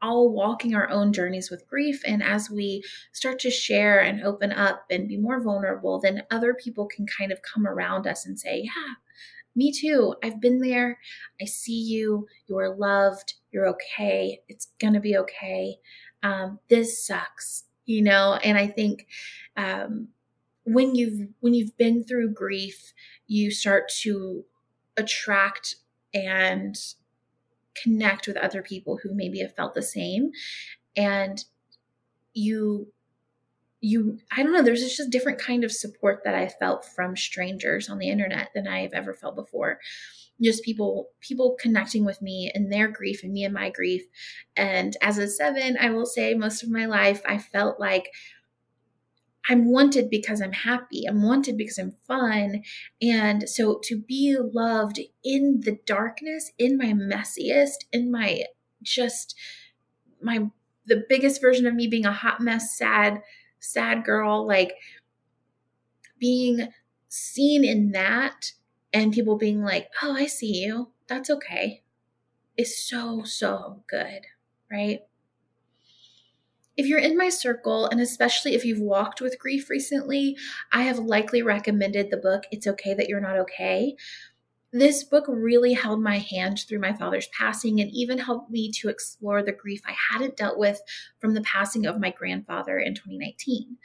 all 0.01 0.29
walking 0.29 0.75
our 0.75 0.89
own 0.89 1.11
journeys 1.11 1.49
with 1.49 1.67
grief. 1.67 2.01
And 2.05 2.21
as 2.21 2.49
we 2.49 2.83
start 3.13 3.39
to 3.39 3.49
share 3.49 4.01
and 4.01 4.23
open 4.23 4.51
up 4.51 4.85
and 4.89 5.07
be 5.07 5.17
more 5.17 5.41
vulnerable, 5.41 5.99
then 5.99 6.23
other 6.29 6.53
people 6.53 6.85
can 6.85 7.07
kind 7.07 7.31
of 7.31 7.41
come 7.41 7.65
around 7.65 8.05
us 8.05 8.25
and 8.25 8.39
say, 8.39 8.61
Yeah, 8.63 8.93
me 9.55 9.71
too. 9.71 10.13
I've 10.23 10.39
been 10.39 10.59
there. 10.59 10.99
I 11.41 11.45
see 11.45 11.81
you. 11.81 12.27
You're 12.47 12.75
loved. 12.75 13.33
You're 13.51 13.67
okay. 13.69 14.39
It's 14.47 14.67
going 14.79 14.93
to 14.93 14.99
be 14.99 15.17
okay. 15.17 15.77
Um, 16.21 16.59
this 16.69 17.05
sucks, 17.05 17.63
you 17.85 18.03
know? 18.03 18.39
And 18.43 18.57
I 18.57 18.67
think, 18.67 19.07
um, 19.55 20.09
when 20.67 20.95
you've 20.95 21.29
when 21.39 21.53
you've 21.53 21.75
been 21.77 22.03
through 22.03 22.29
grief 22.29 22.93
you 23.27 23.49
start 23.51 23.89
to 23.89 24.43
attract 24.97 25.75
and 26.13 26.77
connect 27.81 28.27
with 28.27 28.37
other 28.37 28.61
people 28.61 28.99
who 29.01 29.13
maybe 29.13 29.39
have 29.39 29.55
felt 29.55 29.73
the 29.73 29.81
same. 29.81 30.31
And 30.95 31.43
you 32.33 32.91
you 33.79 34.17
i 34.31 34.41
don't 34.41 34.53
know 34.53 34.63
there's 34.63 34.83
just 34.83 34.99
a 34.99 35.09
different 35.09 35.37
kind 35.37 35.63
of 35.63 35.71
support 35.71 36.21
that 36.23 36.33
i 36.33 36.47
felt 36.47 36.83
from 36.83 37.15
strangers 37.15 37.89
on 37.89 37.99
the 37.99 38.09
internet 38.09 38.49
than 38.55 38.67
i 38.67 38.79
have 38.79 38.93
ever 38.93 39.13
felt 39.13 39.35
before. 39.35 39.79
Just 40.41 40.63
people 40.63 41.09
people 41.19 41.55
connecting 41.59 42.05
with 42.05 42.21
me 42.21 42.51
and 42.53 42.71
their 42.71 42.87
grief 42.87 43.23
and 43.23 43.33
me 43.33 43.43
and 43.43 43.53
my 43.53 43.69
grief. 43.69 44.03
And 44.55 44.95
as 45.01 45.19
a 45.19 45.27
seven 45.27 45.77
i 45.79 45.89
will 45.91 46.07
say 46.07 46.33
most 46.33 46.63
of 46.63 46.71
my 46.71 46.85
life 46.87 47.21
i 47.27 47.37
felt 47.37 47.79
like 47.79 48.09
i'm 49.49 49.71
wanted 49.71 50.09
because 50.09 50.41
i'm 50.41 50.53
happy 50.53 51.05
i'm 51.07 51.23
wanted 51.23 51.57
because 51.57 51.77
i'm 51.77 51.95
fun 52.07 52.61
and 53.01 53.47
so 53.49 53.79
to 53.83 53.99
be 53.99 54.37
loved 54.53 54.99
in 55.23 55.61
the 55.63 55.77
darkness 55.85 56.51
in 56.57 56.77
my 56.77 56.93
messiest 56.93 57.85
in 57.91 58.11
my 58.11 58.43
just 58.83 59.35
my 60.21 60.47
the 60.85 61.03
biggest 61.09 61.41
version 61.41 61.65
of 61.65 61.73
me 61.73 61.87
being 61.87 62.05
a 62.05 62.11
hot 62.13 62.39
mess 62.39 62.77
sad 62.77 63.21
sad 63.59 64.03
girl, 64.03 64.45
like 64.45 64.73
being 66.19 66.69
seen 67.09 67.63
in 67.63 67.91
that 67.91 68.53
and 68.93 69.13
people 69.13 69.37
being 69.37 69.61
like, 69.63 69.89
oh, 70.01 70.13
I 70.15 70.27
see 70.27 70.63
you. 70.63 70.89
That's 71.07 71.29
okay. 71.29 71.83
Is 72.55 72.77
so, 72.77 73.23
so 73.23 73.83
good, 73.87 74.21
right? 74.71 75.01
If 76.77 76.85
you're 76.85 76.99
in 76.99 77.17
my 77.17 77.29
circle, 77.29 77.87
and 77.87 77.99
especially 77.99 78.53
if 78.53 78.63
you've 78.63 78.79
walked 78.79 79.19
with 79.19 79.39
grief 79.39 79.67
recently, 79.69 80.37
I 80.71 80.83
have 80.83 80.99
likely 80.99 81.41
recommended 81.41 82.11
the 82.11 82.17
book 82.17 82.43
It's 82.51 82.67
Okay 82.67 82.93
That 82.93 83.09
You're 83.09 83.19
Not 83.19 83.37
Okay. 83.39 83.95
This 84.71 85.03
book 85.03 85.23
really 85.27 85.73
held 85.73 86.03
my 86.03 86.19
hand 86.19 86.59
through 86.59 86.79
my 86.79 86.93
father's 86.93 87.29
passing 87.29 87.81
and 87.81 87.89
even 87.91 88.19
helped 88.19 88.51
me 88.51 88.71
to 88.73 88.89
explore 88.89 89.41
the 89.41 89.53
grief 89.53 89.81
I 89.87 89.95
hadn't 90.11 90.37
dealt 90.37 90.59
with 90.59 90.79
from 91.19 91.33
the 91.33 91.41
passing 91.41 91.87
of 91.87 91.99
my 91.99 92.11
grandfather 92.11 92.77
in 92.77 92.93
2019. 92.93 93.77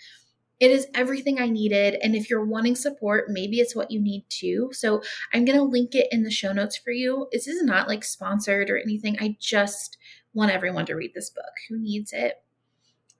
It 0.61 0.71
is 0.71 0.87
everything 0.95 1.41
I 1.41 1.49
needed. 1.49 1.97
And 2.03 2.15
if 2.15 2.29
you're 2.29 2.45
wanting 2.45 2.77
support, 2.77 3.31
maybe 3.31 3.59
it's 3.59 3.75
what 3.75 3.91
you 3.91 4.01
need 4.01 4.27
too. 4.29 4.69
So 4.73 5.03
I'm 5.33 5.45
going 5.45 5.59
to 5.59 5.65
link 5.65 5.95
it 5.95 6.09
in 6.13 6.25
the 6.25 6.31
show 6.31 6.53
notes 6.53 6.77
for 6.77 6.91
you. 6.91 7.27
This 7.33 7.47
is 7.47 7.63
not 7.63 7.89
like 7.89 8.05
sponsored 8.05 8.69
or 8.69 8.77
anything. 8.77 9.17
I 9.19 9.37
just 9.41 9.97
want 10.35 10.53
everyone 10.53 10.87
to 10.87 10.95
read 10.95 11.13
this 11.15 11.31
book 11.31 11.53
who 11.69 11.79
needs 11.79 12.13
it. 12.13 12.35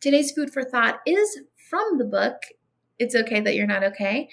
Today's 0.03 0.33
food 0.33 0.53
for 0.53 0.63
thought 0.63 1.01
is 1.07 1.41
from 1.71 1.97
the 1.97 2.05
book. 2.05 2.43
It's 2.99 3.15
okay 3.15 3.41
that 3.41 3.55
you're 3.55 3.67
not 3.67 3.85
okay 3.85 4.29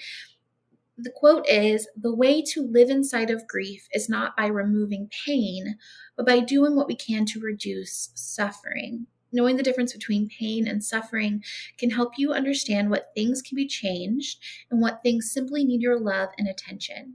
the 1.02 1.10
quote 1.10 1.46
is 1.48 1.88
The 1.96 2.14
way 2.14 2.42
to 2.42 2.62
live 2.62 2.90
inside 2.90 3.30
of 3.30 3.46
grief 3.46 3.88
is 3.92 4.08
not 4.08 4.36
by 4.36 4.46
removing 4.46 5.10
pain, 5.26 5.76
but 6.16 6.26
by 6.26 6.40
doing 6.40 6.76
what 6.76 6.86
we 6.86 6.96
can 6.96 7.24
to 7.26 7.40
reduce 7.40 8.10
suffering. 8.14 9.06
Knowing 9.32 9.56
the 9.56 9.62
difference 9.62 9.92
between 9.92 10.28
pain 10.28 10.66
and 10.66 10.82
suffering 10.82 11.42
can 11.78 11.90
help 11.90 12.14
you 12.18 12.32
understand 12.32 12.90
what 12.90 13.12
things 13.14 13.42
can 13.42 13.56
be 13.56 13.66
changed 13.66 14.40
and 14.70 14.80
what 14.80 15.02
things 15.02 15.30
simply 15.30 15.64
need 15.64 15.80
your 15.80 15.98
love 15.98 16.30
and 16.36 16.48
attention. 16.48 17.14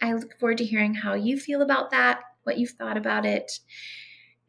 I 0.00 0.12
look 0.12 0.38
forward 0.38 0.58
to 0.58 0.64
hearing 0.64 0.94
how 0.94 1.14
you 1.14 1.38
feel 1.38 1.62
about 1.62 1.90
that, 1.90 2.20
what 2.44 2.58
you've 2.58 2.70
thought 2.70 2.96
about 2.96 3.26
it. 3.26 3.58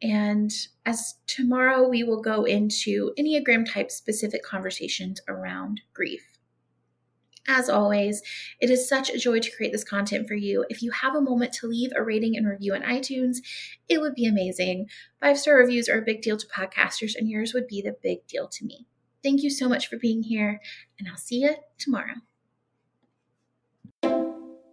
And 0.02 0.52
as 0.86 1.14
tomorrow, 1.26 1.88
we 1.88 2.02
will 2.02 2.22
go 2.22 2.44
into 2.44 3.12
Enneagram 3.18 3.70
type 3.70 3.90
specific 3.90 4.42
conversations 4.44 5.20
around 5.28 5.80
grief. 5.92 6.38
As 7.50 7.70
always, 7.70 8.22
it 8.60 8.68
is 8.68 8.86
such 8.86 9.08
a 9.08 9.18
joy 9.18 9.40
to 9.40 9.56
create 9.56 9.72
this 9.72 9.82
content 9.82 10.28
for 10.28 10.34
you. 10.34 10.66
If 10.68 10.82
you 10.82 10.90
have 10.90 11.14
a 11.14 11.20
moment 11.20 11.54
to 11.54 11.66
leave 11.66 11.90
a 11.96 12.02
rating 12.02 12.36
and 12.36 12.46
review 12.46 12.74
on 12.74 12.82
iTunes, 12.82 13.38
it 13.88 14.02
would 14.02 14.14
be 14.14 14.26
amazing. 14.26 14.86
Five 15.20 15.38
star 15.38 15.56
reviews 15.56 15.88
are 15.88 15.98
a 15.98 16.04
big 16.04 16.20
deal 16.20 16.36
to 16.36 16.46
podcasters, 16.46 17.16
and 17.16 17.28
yours 17.28 17.54
would 17.54 17.66
be 17.66 17.80
the 17.80 17.96
big 18.02 18.26
deal 18.26 18.48
to 18.48 18.66
me. 18.66 18.86
Thank 19.22 19.42
you 19.42 19.50
so 19.50 19.66
much 19.66 19.88
for 19.88 19.96
being 19.96 20.22
here, 20.22 20.60
and 20.98 21.08
I'll 21.08 21.16
see 21.16 21.40
you 21.40 21.56
tomorrow. 21.78 22.16